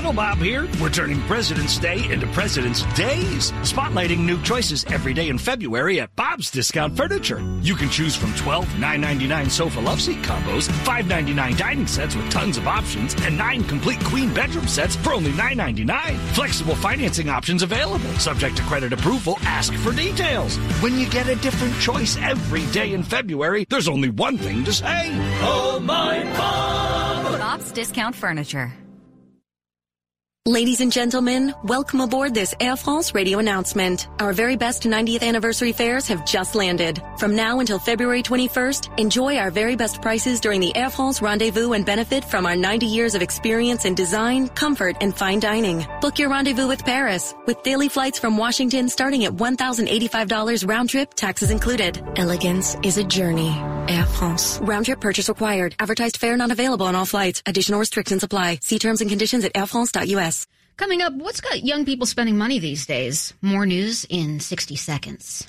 Little 0.00 0.14
Bob 0.14 0.38
here. 0.38 0.66
We're 0.80 0.88
turning 0.88 1.20
President's 1.22 1.78
Day 1.78 2.10
into 2.10 2.26
President's 2.28 2.84
Days, 2.94 3.52
spotlighting 3.60 4.20
new 4.20 4.40
choices 4.42 4.82
every 4.86 5.12
day 5.12 5.28
in 5.28 5.36
February 5.36 6.00
at 6.00 6.16
Bob's 6.16 6.50
Discount 6.50 6.96
Furniture. 6.96 7.42
You 7.60 7.74
can 7.74 7.90
choose 7.90 8.16
from 8.16 8.34
12 8.34 8.66
$9.99 8.66 9.50
sofa 9.50 9.78
love 9.80 10.00
seat 10.00 10.22
combos, 10.22 10.70
$5.99 10.84 11.54
dining 11.54 11.86
sets 11.86 12.16
with 12.16 12.30
tons 12.30 12.56
of 12.56 12.66
options, 12.66 13.14
and 13.26 13.36
9 13.36 13.64
complete 13.64 14.02
queen 14.04 14.32
bedroom 14.32 14.66
sets 14.66 14.96
for 14.96 15.12
only 15.12 15.32
$9.99. 15.32 16.16
Flexible 16.34 16.76
financing 16.76 17.28
options 17.28 17.62
available. 17.62 18.10
Subject 18.14 18.56
to 18.56 18.62
credit 18.62 18.94
approval, 18.94 19.36
ask 19.42 19.74
for 19.74 19.92
details. 19.92 20.56
When 20.80 20.98
you 20.98 21.10
get 21.10 21.28
a 21.28 21.36
different 21.36 21.78
choice 21.78 22.16
every 22.16 22.64
day 22.72 22.94
in 22.94 23.02
February, 23.02 23.66
there's 23.68 23.88
only 23.88 24.08
one 24.08 24.38
thing 24.38 24.64
to 24.64 24.72
say. 24.72 25.10
Oh, 25.42 25.78
my 25.82 26.24
Bob! 26.38 27.38
Bob's 27.38 27.70
Discount 27.70 28.16
Furniture. 28.16 28.72
Ladies 30.46 30.80
and 30.80 30.90
gentlemen, 30.90 31.52
welcome 31.64 32.00
aboard 32.00 32.32
this 32.32 32.54
Air 32.60 32.74
France 32.74 33.14
radio 33.14 33.40
announcement. 33.40 34.08
Our 34.20 34.32
very 34.32 34.56
best 34.56 34.84
90th 34.84 35.22
anniversary 35.22 35.72
fares 35.72 36.08
have 36.08 36.24
just 36.24 36.54
landed. 36.54 37.02
From 37.18 37.36
now 37.36 37.60
until 37.60 37.78
February 37.78 38.22
21st, 38.22 38.98
enjoy 38.98 39.36
our 39.36 39.50
very 39.50 39.76
best 39.76 40.00
prices 40.00 40.40
during 40.40 40.62
the 40.62 40.74
Air 40.74 40.88
France 40.88 41.20
rendezvous 41.20 41.74
and 41.74 41.84
benefit 41.84 42.24
from 42.24 42.46
our 42.46 42.56
90 42.56 42.86
years 42.86 43.14
of 43.14 43.20
experience 43.20 43.84
in 43.84 43.94
design, 43.94 44.48
comfort, 44.48 44.96
and 45.02 45.14
fine 45.14 45.40
dining. 45.40 45.86
Book 46.00 46.18
your 46.18 46.30
rendezvous 46.30 46.68
with 46.68 46.86
Paris 46.86 47.34
with 47.46 47.62
daily 47.62 47.90
flights 47.90 48.18
from 48.18 48.38
Washington 48.38 48.88
starting 48.88 49.26
at 49.26 49.32
$1,085 49.32 50.66
round 50.66 50.88
trip, 50.88 51.12
taxes 51.12 51.50
included. 51.50 52.02
Elegance 52.16 52.76
is 52.82 52.96
a 52.96 53.04
journey. 53.04 53.54
Air 53.90 54.06
France. 54.06 54.58
Round 54.62 54.86
trip 54.86 55.00
purchase 55.00 55.28
required. 55.28 55.74
Advertised 55.78 56.16
fare 56.16 56.36
not 56.36 56.52
available 56.52 56.86
on 56.86 56.94
all 56.94 57.04
flights. 57.04 57.42
Additional 57.44 57.80
restrictions 57.80 58.22
apply. 58.22 58.60
See 58.62 58.78
terms 58.78 59.00
and 59.00 59.10
conditions 59.10 59.44
at 59.44 59.52
airfrance.us. 59.54 60.39
Coming 60.80 61.02
up, 61.02 61.12
what's 61.12 61.42
got 61.42 61.62
young 61.62 61.84
people 61.84 62.06
spending 62.06 62.38
money 62.38 62.58
these 62.58 62.86
days? 62.86 63.34
More 63.42 63.66
news 63.66 64.06
in 64.08 64.40
60 64.40 64.76
seconds. 64.76 65.46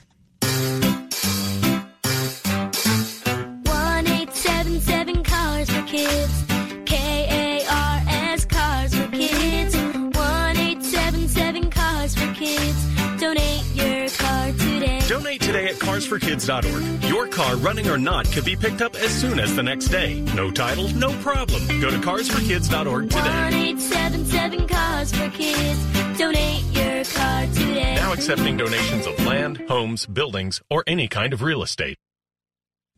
carsforkids.org. 16.01 17.03
Your 17.09 17.27
car, 17.27 17.55
running 17.57 17.87
or 17.87 17.97
not, 17.97 18.25
could 18.31 18.45
be 18.45 18.55
picked 18.55 18.81
up 18.81 18.95
as 18.95 19.11
soon 19.11 19.39
as 19.39 19.55
the 19.55 19.63
next 19.63 19.87
day. 19.89 20.21
No 20.35 20.51
title, 20.51 20.89
no 20.89 21.11
problem. 21.21 21.65
Go 21.79 21.89
to 21.91 21.97
carsforkids.org 21.97 23.09
today. 23.09 23.19
1877 23.19 24.67
Cars 24.67 25.11
for 25.13 25.29
Kids. 25.29 26.17
Donate 26.17 26.63
your 26.71 27.03
car 27.05 27.45
today. 27.47 27.95
Now 27.95 28.13
accepting 28.13 28.57
donations 28.57 29.07
of 29.07 29.25
land, 29.25 29.57
homes, 29.67 30.05
buildings, 30.05 30.61
or 30.69 30.83
any 30.87 31.07
kind 31.07 31.33
of 31.33 31.41
real 31.41 31.63
estate. 31.63 31.97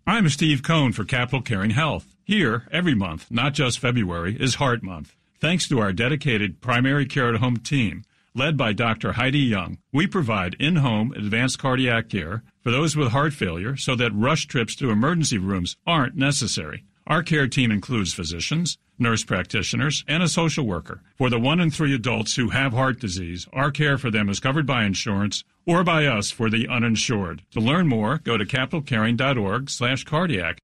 I'm 0.06 0.28
Steve 0.30 0.64
Cone 0.64 0.92
for 0.92 1.06
Capital 1.06 1.42
Caring 1.42 1.72
Health. 1.72 2.16
Here, 2.26 2.68
every 2.72 2.96
month, 2.96 3.30
not 3.30 3.54
just 3.54 3.80
February, 3.80 4.36
is 4.40 4.56
Heart 4.56 4.84
Month. 4.84 5.16
Thanks 5.40 5.68
to 5.70 5.80
our 5.80 5.92
dedicated 5.92 6.62
primary 6.62 7.06
care 7.06 7.34
at 7.34 7.40
home 7.42 7.58
team, 7.58 8.04
led 8.34 8.58
by 8.58 8.74
Dr. 8.74 9.14
Heidi 9.14 9.40
Young, 9.40 9.78
we 9.92 10.08
provide 10.08 10.56
in 10.56 10.78
home 10.78 11.14
advanced 11.16 11.60
cardiac 11.60 12.10
care 12.10 12.44
for 12.64 12.72
those 12.72 12.96
with 12.96 13.10
heart 13.10 13.34
failure 13.34 13.76
so 13.76 13.96
that 13.96 14.16
rush 14.16 14.48
trips 14.48 14.76
to 14.78 14.90
emergency 14.90 15.38
rooms 15.38 15.78
aren't 15.86 16.16
necessary. 16.16 16.86
Our 17.06 17.22
care 17.22 17.50
team 17.50 17.70
includes 17.70 18.14
physicians, 18.14 18.78
nurse 18.98 19.26
practitioners, 19.26 20.06
and 20.08 20.24
a 20.24 20.30
social 20.30 20.66
worker. 20.66 21.02
For 21.18 21.30
the 21.30 21.40
one 21.40 21.60
in 21.60 21.70
three 21.70 21.94
adults 21.94 22.38
who 22.38 22.50
have 22.50 22.72
heart 22.72 23.00
disease, 23.02 23.48
our 23.52 23.72
care 23.72 23.98
for 23.98 24.10
them 24.10 24.30
is 24.30 24.40
covered 24.40 24.66
by 24.66 24.86
insurance 24.86 25.44
or 25.66 25.84
by 25.84 26.06
us 26.06 26.32
for 26.32 26.50
the 26.50 26.68
uninsured. 26.70 27.42
To 27.52 27.60
learn 27.60 27.88
more, 27.88 28.20
go 28.20 28.38
to 28.38 28.46
capitalcaring.org 28.46 29.70
slash 29.70 30.06
cardiac. 30.06 30.60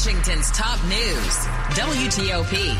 Washington's 0.00 0.50
top 0.52 0.82
news, 0.84 1.36
WTOP. 1.76 2.74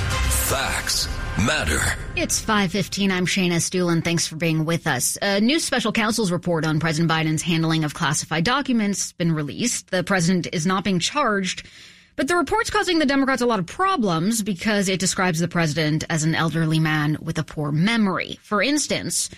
Facts 0.49 1.07
matter. 1.45 1.79
It's 2.17 2.43
5.15. 2.43 3.13
I'm 3.13 3.27
Shayna 3.27 3.57
Estulin. 3.57 4.03
Thanks 4.03 4.27
for 4.27 4.37
being 4.37 4.65
with 4.65 4.87
us. 4.87 5.19
A 5.21 5.39
new 5.39 5.59
special 5.59 5.93
counsel's 5.93 6.33
report 6.33 6.65
on 6.65 6.81
President 6.81 7.11
Biden's 7.11 7.43
handling 7.43 7.85
of 7.85 7.93
classified 7.93 8.45
documents 8.45 9.03
has 9.03 9.13
been 9.13 9.33
released. 9.33 9.91
The 9.91 10.03
president 10.03 10.47
is 10.55 10.65
not 10.65 10.83
being 10.83 10.99
charged, 10.99 11.69
but 12.17 12.27
the 12.27 12.37
report's 12.37 12.71
causing 12.71 12.99
the 13.01 13.05
Democrats 13.05 13.43
a 13.43 13.47
lot 13.47 13.59
of 13.59 13.67
problems 13.67 14.43
because 14.43 14.89
it 14.89 14.99
describes 14.99 15.41
the 15.41 15.49
president 15.49 16.05
as 16.09 16.25
an 16.25 16.35
elderly 16.35 16.81
man 16.81 17.19
with 17.21 17.37
a 17.37 17.45
poor 17.45 17.71
memory. 17.71 18.39
For 18.41 18.63
instance, 18.63 19.29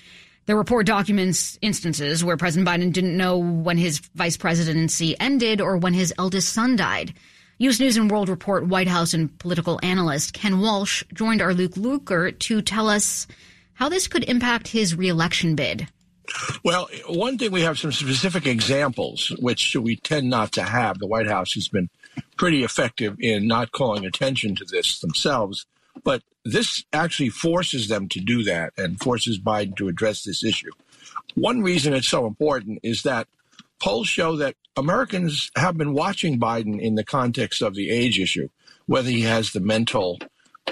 the 0.46 0.54
report 0.54 0.86
documents 0.86 1.58
instances 1.62 2.22
where 2.22 2.36
President 2.36 2.68
Biden 2.68 2.92
didn't 2.92 3.16
know 3.16 3.38
when 3.38 3.76
his 3.76 3.98
vice 4.14 4.36
presidency 4.36 5.18
ended 5.18 5.60
or 5.60 5.78
when 5.78 5.94
his 5.94 6.14
eldest 6.16 6.52
son 6.52 6.76
died. 6.76 7.12
U.S. 7.58 7.78
News 7.78 7.96
and 7.96 8.10
World 8.10 8.28
Report 8.28 8.66
White 8.66 8.88
House 8.88 9.14
and 9.14 9.36
political 9.38 9.78
analyst 9.82 10.32
Ken 10.32 10.60
Walsh 10.60 11.04
joined 11.12 11.40
our 11.40 11.54
Luke 11.54 11.74
Lukert 11.74 12.38
to 12.40 12.62
tell 12.62 12.88
us 12.88 13.26
how 13.74 13.88
this 13.88 14.08
could 14.08 14.24
impact 14.24 14.68
his 14.68 14.96
reelection 14.96 15.54
bid. 15.54 15.88
Well, 16.64 16.88
one 17.08 17.38
thing 17.38 17.52
we 17.52 17.62
have 17.62 17.78
some 17.78 17.92
specific 17.92 18.46
examples, 18.46 19.28
which 19.38 19.76
we 19.76 19.96
tend 19.96 20.30
not 20.30 20.52
to 20.52 20.62
have. 20.62 20.98
The 20.98 21.06
White 21.06 21.28
House 21.28 21.52
has 21.54 21.68
been 21.68 21.90
pretty 22.36 22.64
effective 22.64 23.16
in 23.20 23.46
not 23.46 23.72
calling 23.72 24.06
attention 24.06 24.54
to 24.56 24.64
this 24.64 25.00
themselves, 25.00 25.66
but 26.04 26.22
this 26.44 26.84
actually 26.92 27.28
forces 27.28 27.88
them 27.88 28.08
to 28.08 28.20
do 28.20 28.42
that 28.44 28.72
and 28.76 28.98
forces 29.00 29.38
Biden 29.38 29.76
to 29.76 29.88
address 29.88 30.24
this 30.24 30.42
issue. 30.42 30.70
One 31.34 31.62
reason 31.62 31.94
it's 31.94 32.08
so 32.08 32.26
important 32.26 32.80
is 32.82 33.02
that 33.02 33.28
polls 33.82 34.08
show 34.08 34.36
that 34.36 34.54
Americans 34.76 35.50
have 35.56 35.76
been 35.76 35.92
watching 35.92 36.38
Biden 36.38 36.80
in 36.80 36.94
the 36.94 37.04
context 37.04 37.60
of 37.62 37.74
the 37.74 37.90
age 37.90 38.18
issue, 38.20 38.48
whether 38.86 39.10
he 39.10 39.22
has 39.22 39.52
the 39.52 39.60
mental 39.60 40.18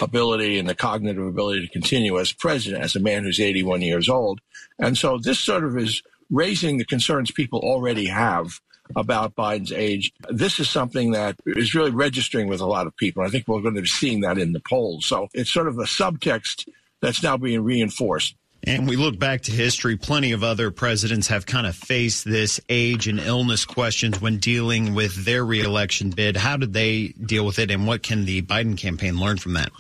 ability 0.01 0.59
and 0.59 0.68
the 0.68 0.75
cognitive 0.75 1.27
ability 1.27 1.66
to 1.66 1.73
continue 1.73 2.18
as 2.18 2.33
president, 2.33 2.85
as 2.85 2.94
a 2.94 3.01
man 3.01 3.25
who's 3.25 3.40
81 3.40 3.83
years 3.83 4.09
old. 4.09 4.40
And 4.79 4.96
so 4.96 5.18
this 5.18 5.40
sort 5.40 5.64
of 5.64 5.77
is 5.77 6.03
raising 6.31 6.79
the 6.79 6.85
concerns 6.85 7.33
people 7.33 7.59
already 7.59 8.07
have 8.07 8.61
about 8.96 9.35
Biden's 9.35 9.73
age. 9.73 10.12
This 10.31 10.61
is 10.61 10.70
something 10.70 11.11
that 11.11 11.37
is 11.46 11.75
really 11.75 11.90
registering 11.90 12.46
with 12.46 12.61
a 12.61 12.66
lot 12.66 12.87
of 12.87 12.96
people. 12.96 13.25
I 13.25 13.29
think 13.29 13.49
we're 13.49 13.61
going 13.61 13.75
to 13.75 13.83
be 13.83 13.88
seeing 13.88 14.20
that 14.20 14.38
in 14.38 14.53
the 14.53 14.61
polls. 14.61 15.07
So 15.07 15.29
it's 15.35 15.53
sort 15.53 15.68
of 15.68 15.79
a 15.79 15.85
subtext 15.85 16.68
that's 17.01 17.23
now 17.23 17.37
being 17.37 17.62
reinforced. 17.62 18.37
And 18.64 18.87
we 18.87 18.96
look 18.96 19.18
back 19.18 19.42
to 19.42 19.53
history, 19.53 19.96
plenty 19.96 20.33
of 20.33 20.44
other 20.44 20.70
presidents 20.70 21.29
have 21.29 21.46
kind 21.46 21.66
of 21.66 21.75
faced 21.75 22.25
this 22.27 22.61
age 22.68 23.09
and 23.09 23.18
illness 23.18 23.64
questions 23.64 24.20
when 24.20 24.37
dealing 24.38 24.94
with 24.94 25.25
their 25.25 25.44
reelection 25.44 26.11
bid. 26.11 26.37
How 26.37 26.57
did 26.57 26.73
they 26.73 27.09
deal 27.09 27.46
with 27.46 27.59
it, 27.59 27.70
and 27.70 27.87
what 27.87 28.03
can 28.03 28.27
the 28.27 28.42
Biden 28.42 28.77
campaign 28.77 29.18
learn 29.18 29.38
from 29.38 29.55
that? 29.55 29.70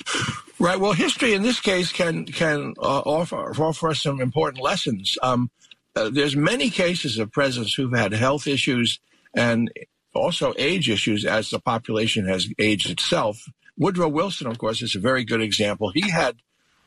Right. 0.58 0.80
Well, 0.80 0.92
history 0.92 1.34
in 1.34 1.42
this 1.42 1.60
case 1.60 1.92
can 1.92 2.24
can 2.24 2.74
uh, 2.78 3.00
offer 3.00 3.50
offer 3.62 3.88
us 3.88 4.02
some 4.02 4.20
important 4.20 4.62
lessons. 4.62 5.16
Um, 5.22 5.50
uh, 5.96 6.10
there's 6.10 6.36
many 6.36 6.70
cases 6.70 7.18
of 7.18 7.32
presidents 7.32 7.74
who've 7.74 7.92
had 7.92 8.12
health 8.12 8.46
issues 8.46 9.00
and 9.34 9.70
also 10.14 10.54
age 10.58 10.88
issues 10.88 11.24
as 11.24 11.50
the 11.50 11.60
population 11.60 12.26
has 12.26 12.48
aged 12.58 12.90
itself. 12.90 13.44
Woodrow 13.76 14.08
Wilson, 14.08 14.46
of 14.46 14.58
course, 14.58 14.82
is 14.82 14.94
a 14.94 15.00
very 15.00 15.24
good 15.24 15.40
example. 15.40 15.90
He 15.90 16.10
had 16.10 16.36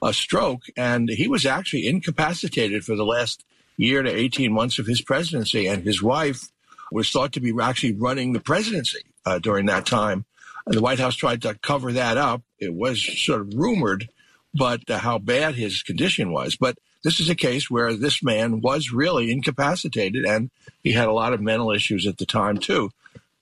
a 0.03 0.13
stroke, 0.13 0.63
and 0.75 1.09
he 1.09 1.27
was 1.27 1.45
actually 1.45 1.87
incapacitated 1.87 2.83
for 2.83 2.95
the 2.95 3.05
last 3.05 3.43
year 3.77 4.03
to 4.03 4.09
18 4.09 4.51
months 4.51 4.79
of 4.79 4.85
his 4.85 5.01
presidency. 5.01 5.67
And 5.67 5.83
his 5.83 6.01
wife 6.01 6.49
was 6.91 7.09
thought 7.09 7.33
to 7.33 7.39
be 7.39 7.53
actually 7.61 7.93
running 7.93 8.33
the 8.33 8.39
presidency 8.39 9.01
uh, 9.25 9.39
during 9.39 9.65
that 9.67 9.85
time. 9.85 10.25
And 10.65 10.75
the 10.75 10.81
White 10.81 10.99
House 10.99 11.15
tried 11.15 11.41
to 11.41 11.55
cover 11.55 11.91
that 11.93 12.17
up. 12.17 12.41
It 12.59 12.73
was 12.73 13.01
sort 13.19 13.41
of 13.41 13.53
rumored, 13.53 14.09
but 14.53 14.89
uh, 14.89 14.99
how 14.99 15.17
bad 15.17 15.55
his 15.55 15.83
condition 15.83 16.31
was. 16.31 16.55
But 16.55 16.77
this 17.03 17.19
is 17.19 17.29
a 17.29 17.35
case 17.35 17.69
where 17.69 17.93
this 17.93 18.23
man 18.23 18.61
was 18.61 18.91
really 18.91 19.31
incapacitated, 19.31 20.25
and 20.25 20.49
he 20.83 20.93
had 20.93 21.09
a 21.09 21.13
lot 21.13 21.33
of 21.33 21.41
mental 21.41 21.71
issues 21.71 22.07
at 22.07 22.17
the 22.17 22.25
time 22.25 22.57
too. 22.57 22.91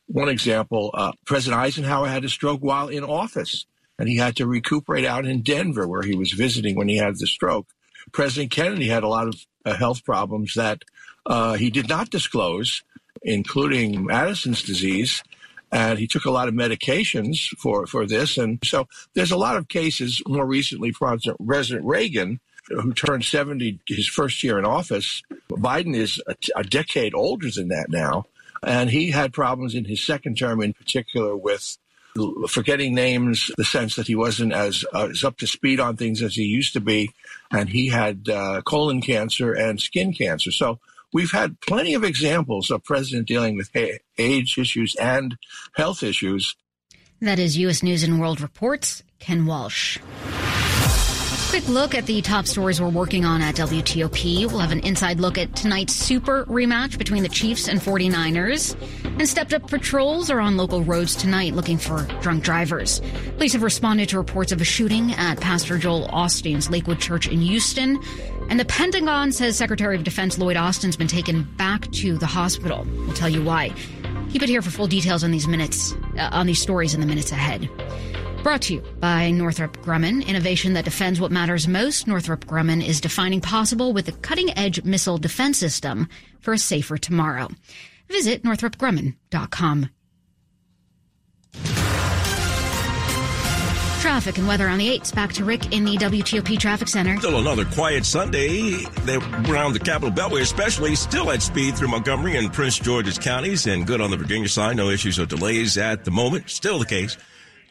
One 0.07 0.29
example: 0.29 0.89
uh, 0.95 1.11
President 1.25 1.61
Eisenhower 1.61 2.07
had 2.07 2.25
a 2.25 2.29
stroke 2.29 2.61
while 2.61 2.87
in 2.87 3.03
office 3.03 3.65
and 4.01 4.09
he 4.09 4.17
had 4.17 4.35
to 4.37 4.47
recuperate 4.47 5.05
out 5.05 5.27
in 5.27 5.43
Denver, 5.43 5.87
where 5.87 6.01
he 6.01 6.15
was 6.15 6.31
visiting 6.31 6.75
when 6.75 6.87
he 6.87 6.97
had 6.97 7.19
the 7.19 7.27
stroke. 7.27 7.67
President 8.11 8.49
Kennedy 8.49 8.87
had 8.87 9.03
a 9.03 9.07
lot 9.07 9.27
of 9.27 9.35
uh, 9.63 9.75
health 9.75 10.03
problems 10.03 10.55
that 10.55 10.83
uh, 11.27 11.53
he 11.53 11.69
did 11.69 11.87
not 11.87 12.09
disclose, 12.09 12.81
including 13.21 14.09
Addison's 14.09 14.63
disease. 14.63 15.21
And 15.71 15.99
he 15.99 16.07
took 16.07 16.25
a 16.25 16.31
lot 16.31 16.47
of 16.47 16.55
medications 16.55 17.49
for, 17.59 17.85
for 17.85 18.07
this. 18.07 18.39
And 18.39 18.57
so 18.63 18.87
there's 19.13 19.29
a 19.29 19.37
lot 19.37 19.55
of 19.55 19.67
cases 19.67 20.19
more 20.27 20.47
recently, 20.47 20.91
President, 20.91 21.85
Reagan, 21.85 22.39
who 22.69 22.93
turned 22.93 23.23
70 23.23 23.81
his 23.85 24.07
first 24.07 24.43
year 24.43 24.57
in 24.57 24.65
office. 24.65 25.21
Biden 25.51 25.95
is 25.95 26.19
a, 26.25 26.35
a 26.55 26.63
decade 26.63 27.13
older 27.13 27.51
than 27.51 27.67
that 27.67 27.89
now. 27.89 28.25
And 28.63 28.89
he 28.89 29.11
had 29.11 29.31
problems 29.31 29.75
in 29.75 29.85
his 29.85 30.03
second 30.03 30.39
term, 30.39 30.63
in 30.63 30.73
particular 30.73 31.37
with 31.37 31.77
forgetting 32.47 32.93
names, 32.93 33.51
the 33.57 33.63
sense 33.63 33.95
that 33.95 34.07
he 34.07 34.15
wasn't 34.15 34.53
as, 34.53 34.85
uh, 34.93 35.07
as 35.11 35.23
up 35.23 35.37
to 35.37 35.47
speed 35.47 35.79
on 35.79 35.97
things 35.97 36.21
as 36.21 36.35
he 36.35 36.43
used 36.43 36.73
to 36.73 36.81
be. 36.81 37.11
And 37.51 37.69
he 37.69 37.87
had 37.87 38.27
uh, 38.29 38.61
colon 38.61 39.01
cancer 39.01 39.53
and 39.53 39.79
skin 39.79 40.13
cancer. 40.13 40.51
So 40.51 40.79
we've 41.13 41.31
had 41.31 41.59
plenty 41.61 41.93
of 41.93 42.03
examples 42.03 42.71
of 42.71 42.83
president 42.83 43.27
dealing 43.27 43.57
with 43.57 43.69
age 44.17 44.57
issues 44.57 44.95
and 44.95 45.37
health 45.75 46.03
issues. 46.03 46.55
That 47.21 47.39
is 47.39 47.57
U.S. 47.57 47.83
News 47.83 48.03
and 48.03 48.19
World 48.19 48.41
Reports, 48.41 49.03
Ken 49.19 49.45
Walsh. 49.45 49.99
Quick 51.51 51.67
look 51.67 51.95
at 51.95 52.05
the 52.05 52.21
top 52.21 52.47
stories 52.47 52.79
we're 52.79 52.87
working 52.87 53.25
on 53.25 53.41
at 53.41 53.55
WTOP. 53.55 54.45
We'll 54.47 54.59
have 54.59 54.71
an 54.71 54.79
inside 54.79 55.19
look 55.19 55.37
at 55.37 55.53
tonight's 55.53 55.91
super 55.91 56.45
rematch 56.45 56.97
between 56.97 57.23
the 57.23 57.29
Chiefs 57.29 57.67
and 57.67 57.77
49ers. 57.77 58.73
And 59.19 59.27
stepped 59.27 59.53
up 59.53 59.67
patrols 59.67 60.29
are 60.29 60.39
on 60.39 60.55
local 60.55 60.81
roads 60.81 61.13
tonight 61.13 61.53
looking 61.53 61.77
for 61.77 62.03
drunk 62.21 62.45
drivers. 62.45 63.01
Police 63.35 63.51
have 63.51 63.63
responded 63.63 64.07
to 64.07 64.17
reports 64.17 64.53
of 64.53 64.61
a 64.61 64.63
shooting 64.63 65.11
at 65.11 65.41
Pastor 65.41 65.77
Joel 65.77 66.07
Osteen's 66.07 66.69
Lakewood 66.69 67.01
Church 67.01 67.27
in 67.27 67.41
Houston. 67.41 68.01
And 68.49 68.57
the 68.57 68.63
Pentagon 68.63 69.33
says 69.33 69.57
Secretary 69.57 69.97
of 69.97 70.05
Defense 70.05 70.37
Lloyd 70.37 70.55
Austin's 70.55 70.95
been 70.95 71.07
taken 71.07 71.43
back 71.57 71.91
to 71.91 72.17
the 72.17 72.27
hospital. 72.27 72.87
We'll 72.89 73.13
tell 73.13 73.27
you 73.27 73.43
why. 73.43 73.73
Keep 74.31 74.43
it 74.43 74.49
here 74.49 74.61
for 74.61 74.71
full 74.71 74.87
details 74.87 75.23
on 75.23 75.31
these 75.31 75.47
minutes, 75.47 75.93
uh, 76.17 76.29
on 76.31 76.47
these 76.47 76.61
stories 76.61 76.93
in 76.93 77.01
the 77.01 77.05
minutes 77.05 77.31
ahead. 77.31 77.69
Brought 78.43 78.61
to 78.63 78.75
you 78.75 78.81
by 78.99 79.29
Northrop 79.29 79.77
Grumman, 79.77 80.25
innovation 80.25 80.73
that 80.73 80.85
defends 80.85 81.19
what 81.19 81.31
matters 81.31 81.67
most. 81.67 82.07
Northrop 82.07 82.45
Grumman 82.45 82.85
is 82.85 83.01
defining 83.01 83.41
possible 83.41 83.93
with 83.93 84.07
a 84.07 84.13
cutting 84.13 84.57
edge 84.57 84.83
missile 84.83 85.17
defense 85.17 85.57
system 85.57 86.07
for 86.39 86.53
a 86.53 86.57
safer 86.57 86.97
tomorrow. 86.97 87.49
Visit 88.07 88.43
northropgrumman.com. 88.43 89.89
Traffic 94.01 94.39
and 94.39 94.47
weather 94.47 94.67
on 94.67 94.79
the 94.79 94.97
8s. 94.97 95.13
Back 95.13 95.31
to 95.33 95.45
Rick 95.45 95.73
in 95.73 95.85
the 95.85 95.95
WTOP 95.95 96.57
Traffic 96.57 96.87
Center. 96.87 97.15
Still 97.17 97.37
another 97.37 97.65
quiet 97.65 98.03
Sunday 98.03 98.83
around 99.47 99.73
the 99.73 99.79
Capital 99.79 100.09
Beltway, 100.09 100.41
especially 100.41 100.95
still 100.95 101.29
at 101.29 101.43
speed 101.43 101.77
through 101.77 101.89
Montgomery 101.89 102.35
and 102.35 102.51
Prince 102.51 102.79
George's 102.79 103.19
counties, 103.19 103.67
and 103.67 103.85
good 103.85 104.01
on 104.01 104.09
the 104.09 104.17
Virginia 104.17 104.49
side. 104.49 104.75
No 104.75 104.89
issues 104.89 105.19
or 105.19 105.27
delays 105.27 105.77
at 105.77 106.03
the 106.03 106.09
moment. 106.09 106.49
Still 106.49 106.79
the 106.79 106.85
case. 106.87 107.15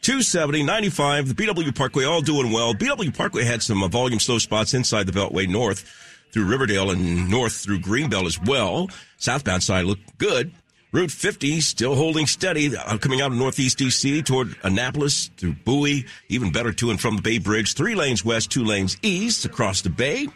270, 0.03 0.63
95, 0.63 1.27
the 1.27 1.33
BW 1.33 1.75
Parkway 1.75 2.05
all 2.05 2.21
doing 2.21 2.53
well. 2.53 2.73
BW 2.73 3.15
Parkway 3.15 3.43
had 3.43 3.61
some 3.61 3.83
uh, 3.83 3.89
volume 3.89 4.21
slow 4.21 4.37
spots 4.37 4.73
inside 4.73 5.07
the 5.07 5.11
Beltway 5.11 5.49
north 5.49 5.83
through 6.31 6.45
Riverdale 6.45 6.91
and 6.91 7.29
north 7.29 7.55
through 7.55 7.79
Greenbelt 7.79 8.25
as 8.25 8.39
well. 8.39 8.89
Southbound 9.17 9.63
side 9.63 9.83
looked 9.83 10.17
good. 10.17 10.53
Route 10.93 11.11
50 11.11 11.61
still 11.61 11.95
holding 11.95 12.27
steady, 12.27 12.75
uh, 12.75 12.97
coming 12.97 13.21
out 13.21 13.31
of 13.31 13.37
Northeast 13.37 13.79
DC 13.79 14.25
toward 14.25 14.57
Annapolis 14.61 15.29
through 15.37 15.53
Bowie, 15.53 16.05
even 16.27 16.51
better 16.51 16.73
to 16.73 16.91
and 16.91 16.99
from 16.99 17.15
the 17.15 17.21
Bay 17.21 17.37
Bridge. 17.37 17.75
Three 17.75 17.95
lanes 17.95 18.25
west, 18.25 18.51
two 18.51 18.65
lanes 18.65 18.97
east 19.01 19.45
across 19.45 19.81
the 19.81 19.89
Bay. 19.89 20.27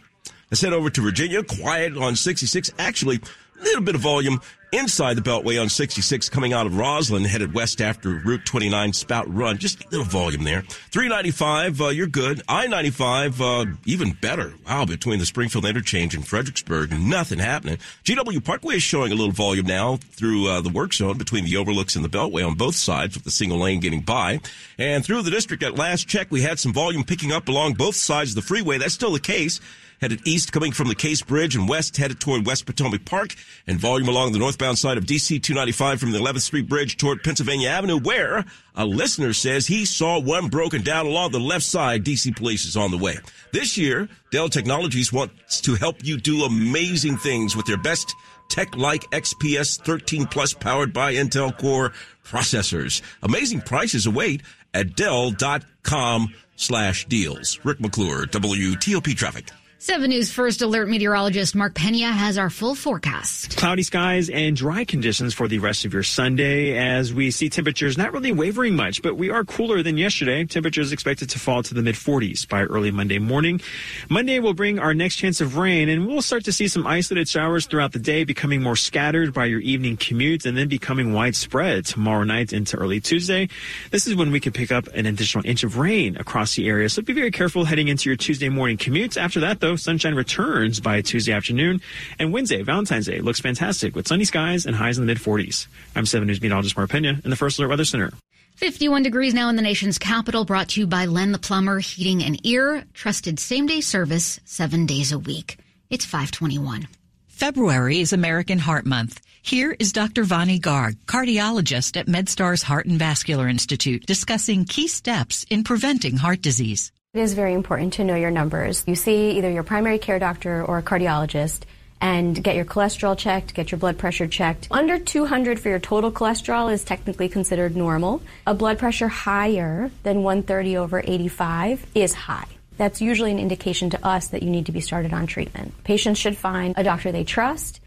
Let's 0.56 0.62
head 0.62 0.72
over 0.72 0.90
to 0.90 1.02
Virginia. 1.02 1.44
Quiet 1.44 1.98
on 1.98 2.16
66. 2.16 2.72
Actually, 2.80 3.20
a 3.60 3.64
little 3.66 3.82
bit 3.82 3.94
of 3.94 4.00
volume 4.00 4.40
inside 4.72 5.16
the 5.16 5.22
Beltway 5.22 5.62
on 5.62 5.68
66 5.68 6.30
coming 6.30 6.54
out 6.54 6.66
of 6.66 6.72
Rosslyn, 6.72 7.26
headed 7.26 7.54
west 7.54 7.82
after 7.82 8.22
Route 8.24 8.46
29 8.46 8.94
Spout 8.94 9.26
Run. 9.28 9.58
Just 9.58 9.84
a 9.84 9.90
little 9.90 10.06
volume 10.06 10.46
there. 10.46 10.62
395, 10.62 11.82
uh, 11.82 11.88
you're 11.90 12.08
good. 12.08 12.42
I-95, 12.48 13.42
uh, 13.42 13.76
even 13.86 14.14
better. 14.14 14.54
Wow, 14.66 14.86
between 14.86 15.20
the 15.20 15.26
Springfield 15.26 15.66
Interchange 15.66 16.16
and 16.16 16.26
Fredericksburg, 16.26 16.98
nothing 16.98 17.40
happening. 17.40 17.78
GW 18.06 18.42
Parkway 18.42 18.78
is 18.78 18.84
showing 18.84 19.12
a 19.12 19.16
little 19.16 19.34
volume 19.34 19.66
now 19.66 19.98
through 19.98 20.48
uh, 20.48 20.62
the 20.62 20.70
work 20.70 20.94
zone 20.94 21.18
between 21.18 21.44
the 21.44 21.58
overlooks 21.58 21.98
and 21.98 22.06
the 22.06 22.10
Beltway 22.10 22.48
on 22.48 22.56
both 22.56 22.76
sides 22.76 23.16
with 23.16 23.26
the 23.26 23.32
single 23.32 23.58
lane 23.58 23.82
getting 23.82 24.00
by. 24.00 24.40
And 24.80 25.04
through 25.04 25.24
the 25.24 25.32
district 25.32 25.64
at 25.64 25.76
last 25.76 26.08
check, 26.08 26.28
we 26.30 26.44
had 26.44 26.60
some 26.60 26.72
volume 26.72 27.04
picking 27.04 27.34
up 27.34 27.50
along 27.50 27.74
both 27.74 27.96
sides 27.96 28.32
of 28.32 28.36
the 28.36 28.42
freeway. 28.42 28.78
That's 28.78 28.94
still 28.94 29.12
the 29.12 29.20
case 29.20 29.60
headed 30.02 30.26
east 30.26 30.52
coming 30.52 30.72
from 30.72 30.88
the 30.88 30.96
Case 30.96 31.22
Bridge 31.22 31.56
and 31.56 31.68
west 31.68 31.98
headed 31.98 32.20
toward 32.20 32.46
West 32.46 32.66
Potomac 32.66 33.06
Park 33.06 33.36
and 33.68 33.80
volume 33.80 34.08
along 34.08 34.32
the 34.32 34.40
northbound 34.40 34.78
side 34.78 34.98
of 34.98 35.06
DC 35.06 35.42
295 35.42 36.00
from 36.00 36.12
the 36.12 36.20
11th 36.20 36.42
Street 36.42 36.68
Bridge 36.68 36.98
toward 36.98 37.24
Pennsylvania 37.24 37.70
Avenue 37.70 38.00
where 38.00 38.46
a 38.76 38.86
listener 38.86 39.34
says 39.34 39.68
he 39.68 39.86
saw 39.86 40.20
one 40.20 40.48
broken 40.48 40.82
down 40.82 41.06
along 41.06 41.32
the 41.32 41.40
left 41.40 41.66
side. 41.66 42.04
DC 42.04 42.36
police 42.36 42.66
is 42.66 42.78
on 42.78 42.92
the 42.92 42.98
way. 42.98 43.18
This 43.52 43.78
year, 43.78 44.10
Dell 44.32 44.50
Technologies 44.50 45.14
wants 45.14 45.62
to 45.62 45.76
help 45.76 46.04
you 46.04 46.18
do 46.18 46.44
amazing 46.44 47.18
things 47.18 47.56
with 47.56 47.66
their 47.66 47.78
best 47.78 48.14
tech-like 48.50 49.02
XPS 49.12 49.82
13 49.82 50.26
Plus 50.28 50.54
powered 50.54 50.94
by 50.94 51.14
Intel 51.14 51.58
Core 51.58 51.94
processors. 52.24 53.02
Amazing 53.24 53.62
prices 53.62 54.06
await 54.06 54.42
at 54.74 54.96
Dell.com 54.96 56.34
slash 56.56 57.06
deals. 57.06 57.60
Rick 57.64 57.80
McClure, 57.80 58.26
WTOP 58.26 59.16
Traffic. 59.16 59.50
7 59.86 60.10
News 60.10 60.34
First 60.34 60.64
Alert 60.64 60.90
meteorologist 60.90 61.54
Mark 61.54 61.76
Pena 61.76 62.12
has 62.12 62.40
our 62.40 62.50
full 62.50 62.74
forecast. 62.74 63.56
Cloudy 63.56 63.84
skies 63.84 64.32
and 64.32 64.56
dry 64.56 64.84
conditions 64.84 65.36
for 65.36 65.48
the 65.48 65.60
rest 65.60 65.86
of 65.86 65.94
your 65.94 66.02
Sunday 66.02 66.76
as 66.76 67.14
we 67.14 67.30
see 67.30 67.52
temperatures 67.52 67.96
not 67.96 68.12
really 68.12 68.32
wavering 68.32 68.76
much, 68.76 69.04
but 69.04 69.16
we 69.16 69.30
are 69.30 69.46
cooler 69.46 69.84
than 69.84 69.96
yesterday. 69.96 70.44
Temperatures 70.44 70.92
expected 70.92 71.30
to 71.30 71.38
fall 71.38 71.62
to 71.62 71.76
the 71.76 71.84
mid 71.84 71.94
40s 71.94 72.50
by 72.50 72.64
early 72.64 72.90
Monday 72.90 73.20
morning. 73.20 73.62
Monday 74.10 74.40
will 74.40 74.56
bring 74.56 74.80
our 74.80 74.96
next 74.96 75.18
chance 75.18 75.40
of 75.40 75.56
rain 75.56 75.88
and 75.88 76.08
we'll 76.08 76.24
start 76.24 76.46
to 76.46 76.52
see 76.52 76.68
some 76.68 76.88
isolated 76.88 77.30
showers 77.30 77.68
throughout 77.68 77.92
the 77.92 78.00
day 78.00 78.24
becoming 78.24 78.64
more 78.64 78.76
scattered 78.76 79.36
by 79.36 79.46
your 79.46 79.60
evening 79.60 79.98
commute 79.98 80.48
and 80.48 80.58
then 80.58 80.68
becoming 80.68 81.14
widespread 81.14 81.86
tomorrow 81.86 82.24
night 82.24 82.54
into 82.54 82.76
early 82.76 83.00
Tuesday. 83.00 83.48
This 83.92 84.08
is 84.08 84.16
when 84.16 84.32
we 84.32 84.40
could 84.40 84.56
pick 84.56 84.72
up 84.72 84.88
an 84.96 85.06
additional 85.06 85.46
inch 85.46 85.64
of 85.64 85.78
rain 85.78 86.18
across 86.18 86.56
the 86.56 86.68
area. 86.68 86.90
So 86.90 87.04
be 87.04 87.14
very 87.14 87.30
careful 87.30 87.66
heading 87.66 87.88
into 87.88 88.10
your 88.10 88.18
Tuesday 88.18 88.50
morning 88.50 88.78
commutes. 88.78 89.16
After 89.16 89.42
that 89.42 89.60
though, 89.60 89.75
sunshine 89.78 90.16
returns 90.16 90.80
by 90.80 91.02
Tuesday 91.02 91.34
afternoon. 91.34 91.82
And 92.20 92.34
Wednesday, 92.34 92.62
Valentine's 92.62 93.06
Day, 93.06 93.20
looks 93.20 93.40
fantastic 93.40 93.96
with 93.96 94.08
sunny 94.08 94.26
skies 94.26 94.66
and 94.66 94.76
highs 94.76 94.98
in 94.98 95.06
the 95.06 95.12
mid 95.14 95.18
40s. 95.22 95.68
I'm 95.96 96.06
7 96.06 96.28
News 96.28 96.42
meteorologist 96.42 96.78
Mark 96.78 96.90
Pena 96.90 97.22
in 97.24 97.30
the 97.30 97.36
First 97.36 97.60
Alert 97.60 97.70
Weather 97.70 97.86
Center. 97.86 98.12
51 98.56 99.04
degrees 99.04 99.34
now 99.34 99.50
in 99.50 99.58
the 99.58 99.62
nation's 99.62 99.98
capital, 99.98 100.46
brought 100.46 100.70
to 100.70 100.82
you 100.82 100.88
by 100.88 101.06
Len 101.06 101.34
the 101.34 101.38
Plumber 101.38 101.80
Heating 101.80 102.24
and 102.24 102.40
Air, 102.46 102.86
trusted 102.94 103.38
same 103.38 103.68
day 103.68 103.82
service 103.82 104.40
seven 104.46 104.86
days 104.86 105.12
a 105.12 105.20
week. 105.20 105.58
It's 105.90 106.06
521. 106.06 106.88
February 107.28 108.00
is 108.00 108.14
American 108.14 108.60
Heart 108.60 108.86
Month. 108.86 109.20
Here 109.42 109.76
is 109.78 109.92
Dr. 109.92 110.24
Vani 110.24 110.60
Garg, 110.60 110.96
cardiologist 111.06 111.98
at 111.98 112.08
MedStar's 112.08 112.64
Heart 112.64 112.86
and 112.86 112.98
Vascular 112.98 113.50
Institute, 113.50 114.06
discussing 114.06 114.64
key 114.64 114.88
steps 114.88 115.46
in 115.50 115.66
preventing 115.66 116.16
heart 116.16 116.42
disease. 116.42 116.94
It 117.16 117.22
is 117.22 117.34
very 117.34 117.54
important 117.54 117.94
to 117.94 118.04
know 118.04 118.16
your 118.16 118.30
numbers. 118.30 118.84
You 118.86 118.96
see 118.96 119.38
either 119.38 119.50
your 119.50 119.64
primary 119.64 120.00
care 120.00 120.20
doctor 120.20 120.62
or 120.66 120.80
a 120.80 120.84
cardiologist 120.84 121.62
and 122.02 122.44
get 122.44 122.58
your 122.58 122.66
cholesterol 122.66 123.18
checked, 123.18 123.54
get 123.54 123.72
your 123.72 123.80
blood 123.80 123.98
pressure 123.98 124.28
checked. 124.28 124.68
Under 124.70 125.00
200 125.00 125.58
for 125.58 125.70
your 125.70 125.80
total 125.80 126.12
cholesterol 126.12 126.74
is 126.74 126.84
technically 126.84 127.30
considered 127.30 127.74
normal. 127.74 128.22
A 128.46 128.54
blood 128.54 128.80
pressure 128.80 129.08
higher 129.08 129.90
than 130.04 130.24
130 130.24 130.76
over 130.76 131.02
85 131.06 131.86
is 131.96 132.14
high. 132.14 132.50
That's 132.76 133.00
usually 133.00 133.32
an 133.32 133.40
indication 133.40 133.92
to 133.92 134.06
us 134.06 134.28
that 134.28 134.44
you 134.44 134.50
need 134.50 134.66
to 134.66 134.74
be 134.74 134.82
started 134.82 135.14
on 135.14 135.26
treatment. 135.26 135.74
Patients 135.86 136.20
should 136.20 136.36
find 136.36 136.74
a 136.76 136.84
doctor 136.84 137.14
they 137.14 137.24
trust 137.24 137.80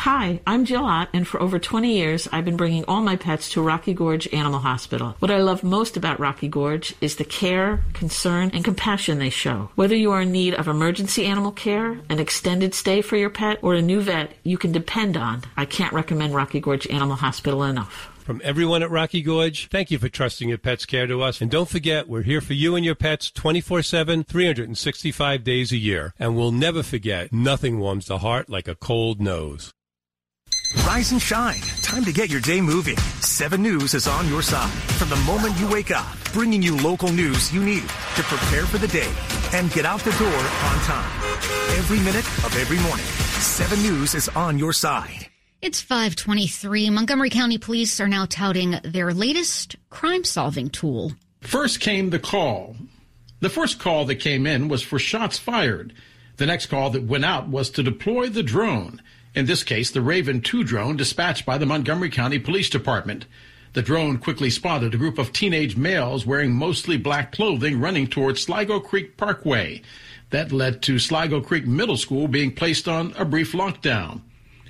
Hi, 0.00 0.40
I'm 0.46 0.66
Jill 0.66 0.84
Ott, 0.84 1.08
and 1.12 1.26
for 1.26 1.42
over 1.42 1.58
20 1.58 1.92
years, 1.92 2.28
I've 2.30 2.44
been 2.44 2.56
bringing 2.56 2.84
all 2.84 3.00
my 3.00 3.16
pets 3.16 3.48
to 3.50 3.62
Rocky 3.62 3.92
Gorge 3.92 4.28
Animal 4.32 4.60
Hospital. 4.60 5.16
What 5.18 5.32
I 5.32 5.38
love 5.38 5.64
most 5.64 5.96
about 5.96 6.20
Rocky 6.20 6.46
Gorge 6.46 6.94
is 7.00 7.16
the 7.16 7.24
care, 7.24 7.82
concern, 7.92 8.50
and 8.54 8.62
compassion 8.62 9.18
they 9.18 9.30
show. 9.30 9.70
Whether 9.74 9.96
you 9.96 10.12
are 10.12 10.20
in 10.20 10.30
need 10.30 10.54
of 10.54 10.68
emergency 10.68 11.24
animal 11.26 11.50
care, 11.50 11.98
an 12.08 12.20
extended 12.20 12.72
stay 12.74 13.00
for 13.00 13.16
your 13.16 13.30
pet, 13.30 13.58
or 13.62 13.74
a 13.74 13.82
new 13.82 14.00
vet 14.00 14.32
you 14.44 14.58
can 14.58 14.70
depend 14.70 15.16
on, 15.16 15.42
I 15.56 15.64
can't 15.64 15.94
recommend 15.94 16.36
Rocky 16.36 16.60
Gorge 16.60 16.86
Animal 16.86 17.16
Hospital 17.16 17.64
enough. 17.64 18.08
From 18.18 18.40
everyone 18.44 18.82
at 18.82 18.90
Rocky 18.90 19.22
Gorge, 19.22 19.68
thank 19.70 19.90
you 19.90 19.98
for 19.98 20.08
trusting 20.08 20.48
your 20.48 20.58
pet's 20.58 20.84
care 20.84 21.06
to 21.06 21.22
us. 21.22 21.40
And 21.40 21.50
don't 21.50 21.68
forget, 21.68 22.06
we're 22.06 22.22
here 22.22 22.40
for 22.40 22.54
you 22.54 22.76
and 22.76 22.84
your 22.84 22.94
pets 22.94 23.30
24 23.30 23.82
7, 23.82 24.24
365 24.24 25.42
days 25.42 25.72
a 25.72 25.76
year. 25.76 26.12
And 26.18 26.36
we'll 26.36 26.52
never 26.52 26.82
forget, 26.82 27.32
nothing 27.32 27.78
warms 27.78 28.06
the 28.06 28.18
heart 28.18 28.48
like 28.48 28.68
a 28.68 28.74
cold 28.74 29.20
nose. 29.20 29.72
Rise 30.74 31.12
and 31.12 31.20
shine. 31.20 31.60
Time 31.82 32.04
to 32.04 32.12
get 32.12 32.30
your 32.30 32.40
day 32.40 32.60
moving. 32.60 32.96
7 33.20 33.62
News 33.62 33.94
is 33.94 34.06
on 34.06 34.28
your 34.28 34.42
side 34.42 34.70
from 34.70 35.08
the 35.08 35.16
moment 35.16 35.58
you 35.58 35.68
wake 35.70 35.90
up, 35.90 36.06
bringing 36.32 36.62
you 36.62 36.76
local 36.78 37.10
news 37.10 37.52
you 37.52 37.62
need 37.62 37.82
to 37.82 38.22
prepare 38.22 38.64
for 38.64 38.78
the 38.78 38.88
day 38.88 39.10
and 39.52 39.70
get 39.72 39.84
out 39.84 40.00
the 40.00 40.12
door 40.12 40.28
on 40.28 40.78
time. 40.80 41.38
Every 41.76 41.98
minute 41.98 42.26
of 42.44 42.56
every 42.56 42.78
morning, 42.80 43.06
7 43.06 43.80
News 43.82 44.14
is 44.14 44.28
on 44.30 44.58
your 44.58 44.72
side. 44.72 45.28
It's 45.62 45.80
523. 45.80 46.90
Montgomery 46.90 47.30
County 47.30 47.58
Police 47.58 47.98
are 48.00 48.08
now 48.08 48.26
touting 48.26 48.78
their 48.84 49.12
latest 49.12 49.76
crime 49.90 50.24
solving 50.24 50.70
tool. 50.70 51.12
First 51.40 51.80
came 51.80 52.10
the 52.10 52.18
call. 52.18 52.76
The 53.40 53.50
first 53.50 53.78
call 53.78 54.04
that 54.06 54.16
came 54.16 54.46
in 54.46 54.68
was 54.68 54.82
for 54.82 54.98
shots 54.98 55.38
fired. 55.38 55.92
The 56.36 56.46
next 56.46 56.66
call 56.66 56.90
that 56.90 57.04
went 57.04 57.24
out 57.24 57.48
was 57.48 57.70
to 57.70 57.82
deploy 57.82 58.28
the 58.28 58.42
drone. 58.42 59.00
In 59.36 59.44
this 59.44 59.62
case, 59.62 59.90
the 59.90 60.00
Raven 60.00 60.40
2 60.40 60.64
drone 60.64 60.96
dispatched 60.96 61.44
by 61.44 61.58
the 61.58 61.66
Montgomery 61.66 62.08
County 62.08 62.38
Police 62.38 62.70
Department. 62.70 63.26
The 63.74 63.82
drone 63.82 64.16
quickly 64.16 64.48
spotted 64.48 64.94
a 64.94 64.96
group 64.96 65.18
of 65.18 65.30
teenage 65.30 65.76
males 65.76 66.24
wearing 66.24 66.54
mostly 66.54 66.96
black 66.96 67.32
clothing 67.32 67.78
running 67.78 68.06
towards 68.06 68.40
Sligo 68.40 68.80
Creek 68.80 69.18
Parkway. 69.18 69.82
That 70.30 70.52
led 70.52 70.80
to 70.84 70.98
Sligo 70.98 71.42
Creek 71.42 71.66
Middle 71.66 71.98
School 71.98 72.28
being 72.28 72.50
placed 72.50 72.88
on 72.88 73.12
a 73.18 73.26
brief 73.26 73.52
lockdown. 73.52 74.22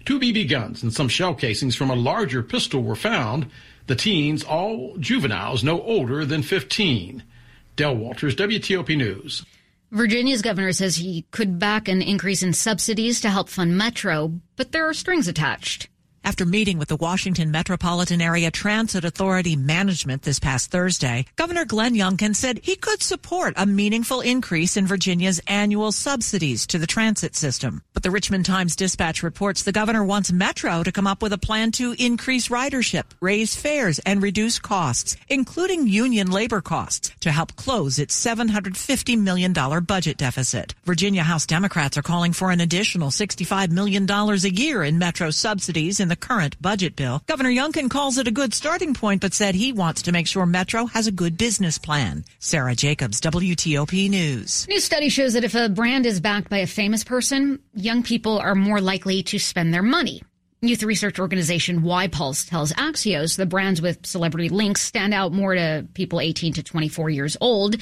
Two 0.04 0.18
BB 0.18 0.50
guns 0.50 0.82
and 0.82 0.92
some 0.92 1.08
shell 1.08 1.36
casings 1.36 1.76
from 1.76 1.90
a 1.90 1.94
larger 1.94 2.42
pistol 2.42 2.82
were 2.82 2.96
found. 2.96 3.46
The 3.86 3.94
teens, 3.94 4.42
all 4.42 4.96
juveniles 4.98 5.62
no 5.62 5.80
older 5.80 6.24
than 6.24 6.42
15. 6.42 7.22
Dell 7.76 7.94
Walters, 7.94 8.34
WTOP 8.34 8.96
News. 8.96 9.44
Virginia's 9.92 10.42
governor 10.42 10.72
says 10.72 10.96
he 10.96 11.26
could 11.30 11.58
back 11.58 11.88
an 11.88 12.02
increase 12.02 12.42
in 12.42 12.52
subsidies 12.52 13.20
to 13.20 13.30
help 13.30 13.48
fund 13.48 13.78
Metro, 13.78 14.40
but 14.56 14.72
there 14.72 14.88
are 14.88 14.94
strings 14.94 15.28
attached. 15.28 15.88
After 16.26 16.44
meeting 16.44 16.76
with 16.76 16.88
the 16.88 16.96
Washington 16.96 17.52
Metropolitan 17.52 18.20
Area 18.20 18.50
Transit 18.50 19.04
Authority 19.04 19.54
management 19.54 20.22
this 20.22 20.40
past 20.40 20.72
Thursday, 20.72 21.24
Governor 21.36 21.64
Glenn 21.64 21.94
Youngkin 21.94 22.34
said 22.34 22.58
he 22.64 22.74
could 22.74 23.00
support 23.00 23.54
a 23.56 23.64
meaningful 23.64 24.20
increase 24.22 24.76
in 24.76 24.88
Virginia's 24.88 25.40
annual 25.46 25.92
subsidies 25.92 26.66
to 26.66 26.78
the 26.78 26.86
transit 26.88 27.36
system. 27.36 27.80
But 27.94 28.02
the 28.02 28.10
Richmond 28.10 28.44
Times 28.44 28.74
Dispatch 28.74 29.22
reports 29.22 29.62
the 29.62 29.70
governor 29.70 30.02
wants 30.02 30.32
Metro 30.32 30.82
to 30.82 30.90
come 30.90 31.06
up 31.06 31.22
with 31.22 31.32
a 31.32 31.38
plan 31.38 31.70
to 31.72 31.94
increase 31.96 32.48
ridership, 32.48 33.04
raise 33.20 33.54
fares, 33.54 34.00
and 34.00 34.20
reduce 34.20 34.58
costs, 34.58 35.16
including 35.28 35.86
union 35.86 36.32
labor 36.32 36.60
costs, 36.60 37.12
to 37.20 37.30
help 37.30 37.54
close 37.54 38.00
its 38.00 38.18
$750 38.20 39.16
million 39.16 39.52
budget 39.52 40.16
deficit. 40.16 40.74
Virginia 40.84 41.22
House 41.22 41.46
Democrats 41.46 41.96
are 41.96 42.02
calling 42.02 42.32
for 42.32 42.50
an 42.50 42.60
additional 42.60 43.10
$65 43.10 43.70
million 43.70 44.10
a 44.10 44.34
year 44.48 44.82
in 44.82 44.98
Metro 44.98 45.30
subsidies 45.30 46.00
in 46.00 46.08
the 46.08 46.15
current 46.16 46.60
budget 46.60 46.96
bill. 46.96 47.22
Governor 47.26 47.50
Youngkin 47.50 47.90
calls 47.90 48.18
it 48.18 48.28
a 48.28 48.32
good 48.32 48.54
starting 48.54 48.94
point, 48.94 49.20
but 49.20 49.34
said 49.34 49.54
he 49.54 49.72
wants 49.72 50.02
to 50.02 50.12
make 50.12 50.26
sure 50.26 50.46
Metro 50.46 50.86
has 50.86 51.06
a 51.06 51.12
good 51.12 51.38
business 51.38 51.78
plan. 51.78 52.24
Sarah 52.38 52.74
Jacobs, 52.74 53.20
WTOP 53.20 54.10
News. 54.10 54.66
New 54.68 54.80
study 54.80 55.08
shows 55.08 55.34
that 55.34 55.44
if 55.44 55.54
a 55.54 55.68
brand 55.68 56.06
is 56.06 56.20
backed 56.20 56.50
by 56.50 56.58
a 56.58 56.66
famous 56.66 57.04
person, 57.04 57.60
young 57.74 58.02
people 58.02 58.38
are 58.38 58.54
more 58.54 58.80
likely 58.80 59.22
to 59.24 59.38
spend 59.38 59.72
their 59.72 59.82
money. 59.82 60.22
Youth 60.62 60.82
research 60.82 61.18
organization 61.18 61.82
YPulse 61.82 62.48
tells 62.48 62.72
Axios 62.72 63.36
the 63.36 63.44
brands 63.44 63.82
with 63.82 64.06
celebrity 64.06 64.48
links 64.48 64.80
stand 64.80 65.12
out 65.12 65.32
more 65.32 65.54
to 65.54 65.86
people 65.92 66.18
18 66.18 66.54
to 66.54 66.62
24 66.62 67.10
years 67.10 67.36
old. 67.40 67.76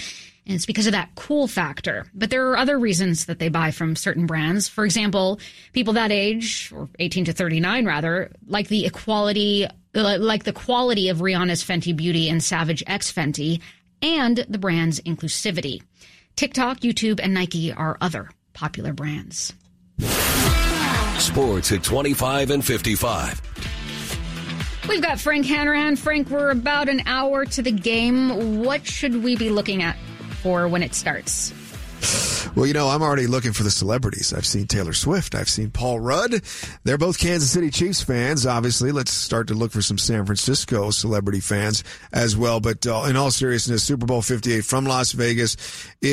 And 0.47 0.55
it's 0.55 0.67
because 0.67 0.87
of 0.87 0.93
that 0.93 1.15
cool 1.15 1.47
factor. 1.47 2.07
But 2.15 2.29
there 2.31 2.51
are 2.51 2.57
other 2.57 2.79
reasons 2.79 3.27
that 3.27 3.39
they 3.39 3.49
buy 3.49 3.71
from 3.71 3.97
certain 3.97 4.27
brands. 4.27 4.69
For 4.69 4.85
example, 4.85 5.41
people 5.73 5.95
that 5.95 6.13
age, 6.13 6.71
or 6.75 6.89
18 6.99 7.27
to 7.27 7.33
39 7.33 7.87
rather, 7.87 8.31
like 8.47 8.69
the 8.69 8.85
equality, 8.85 9.67
uh, 9.67 10.19
like 10.21 10.45
the 10.45 10.53
quality 10.53 11.09
of 11.09 11.19
Rihanna's 11.19 11.65
Fenty 11.65 11.97
Beauty 11.97 12.29
and 12.29 12.43
Savage 12.43 12.83
X 12.87 13.11
Fenty, 13.11 13.63
and 14.03 14.45
the 14.49 14.59
brand's 14.59 15.01
inclusivity. 15.01 15.83
TikTok, 16.37 16.81
YouTube, 16.81 17.21
and 17.23 17.33
Nike 17.33 17.73
are 17.73 17.97
other 18.01 18.29
popular 18.53 18.93
brands. 18.93 19.55
Sports 21.19 21.73
at 21.73 21.83
25 21.83 22.51
and 22.51 22.65
55. 22.65 23.41
We've 24.89 25.01
got 25.01 25.19
Frank 25.19 25.47
Hanrahan. 25.47 25.97
Frank, 25.97 26.29
we're 26.29 26.51
about 26.51 26.91
an 26.91 27.05
hour 27.07 27.47
to 27.47 27.63
the 27.63 27.73
game. 27.73 28.63
What 28.63 28.87
should 28.87 29.23
we 29.23 29.35
be 29.37 29.49
looking 29.49 29.83
at 29.83 29.97
for 30.45 30.69
when 30.69 30.83
it 30.83 30.95
starts? 30.95 31.55
Well, 32.55 32.67
you 32.67 32.75
know, 32.75 32.89
I'm 32.89 33.03
already 33.03 33.27
looking 33.27 33.53
for 33.53 33.63
the 33.63 33.71
celebrities. 33.71 34.33
I've 34.33 34.47
seen 34.47 34.67
Taylor 34.67 34.93
Swift. 34.93 35.35
I've 35.35 35.49
seen 35.49 35.71
Paul 35.71 35.99
Rudd. 35.99 36.43
They're 36.85 36.99
both 36.99 37.19
Kansas 37.19 37.51
City 37.51 37.71
Chiefs 37.71 38.03
fans. 38.03 38.47
Obviously, 38.47 38.93
let's 38.93 39.11
start 39.11 39.49
to 39.49 39.55
look 39.55 39.73
for 39.73 39.81
some 39.83 39.97
San 39.97 40.27
Francisco 40.27 40.91
celebrity 40.91 41.41
fans 41.41 41.83
as 42.13 42.37
well. 42.37 42.61
But 42.61 42.87
uh, 42.87 43.07
in 43.09 43.17
all 43.17 43.31
seriousness, 43.31 43.83
Super 43.83 44.05
Bowl 44.07 44.23
58 44.23 44.65
from 44.65 44.85
Las 44.85 45.13
Vegas. 45.13 45.55
It 45.55 46.09
is 46.09 46.13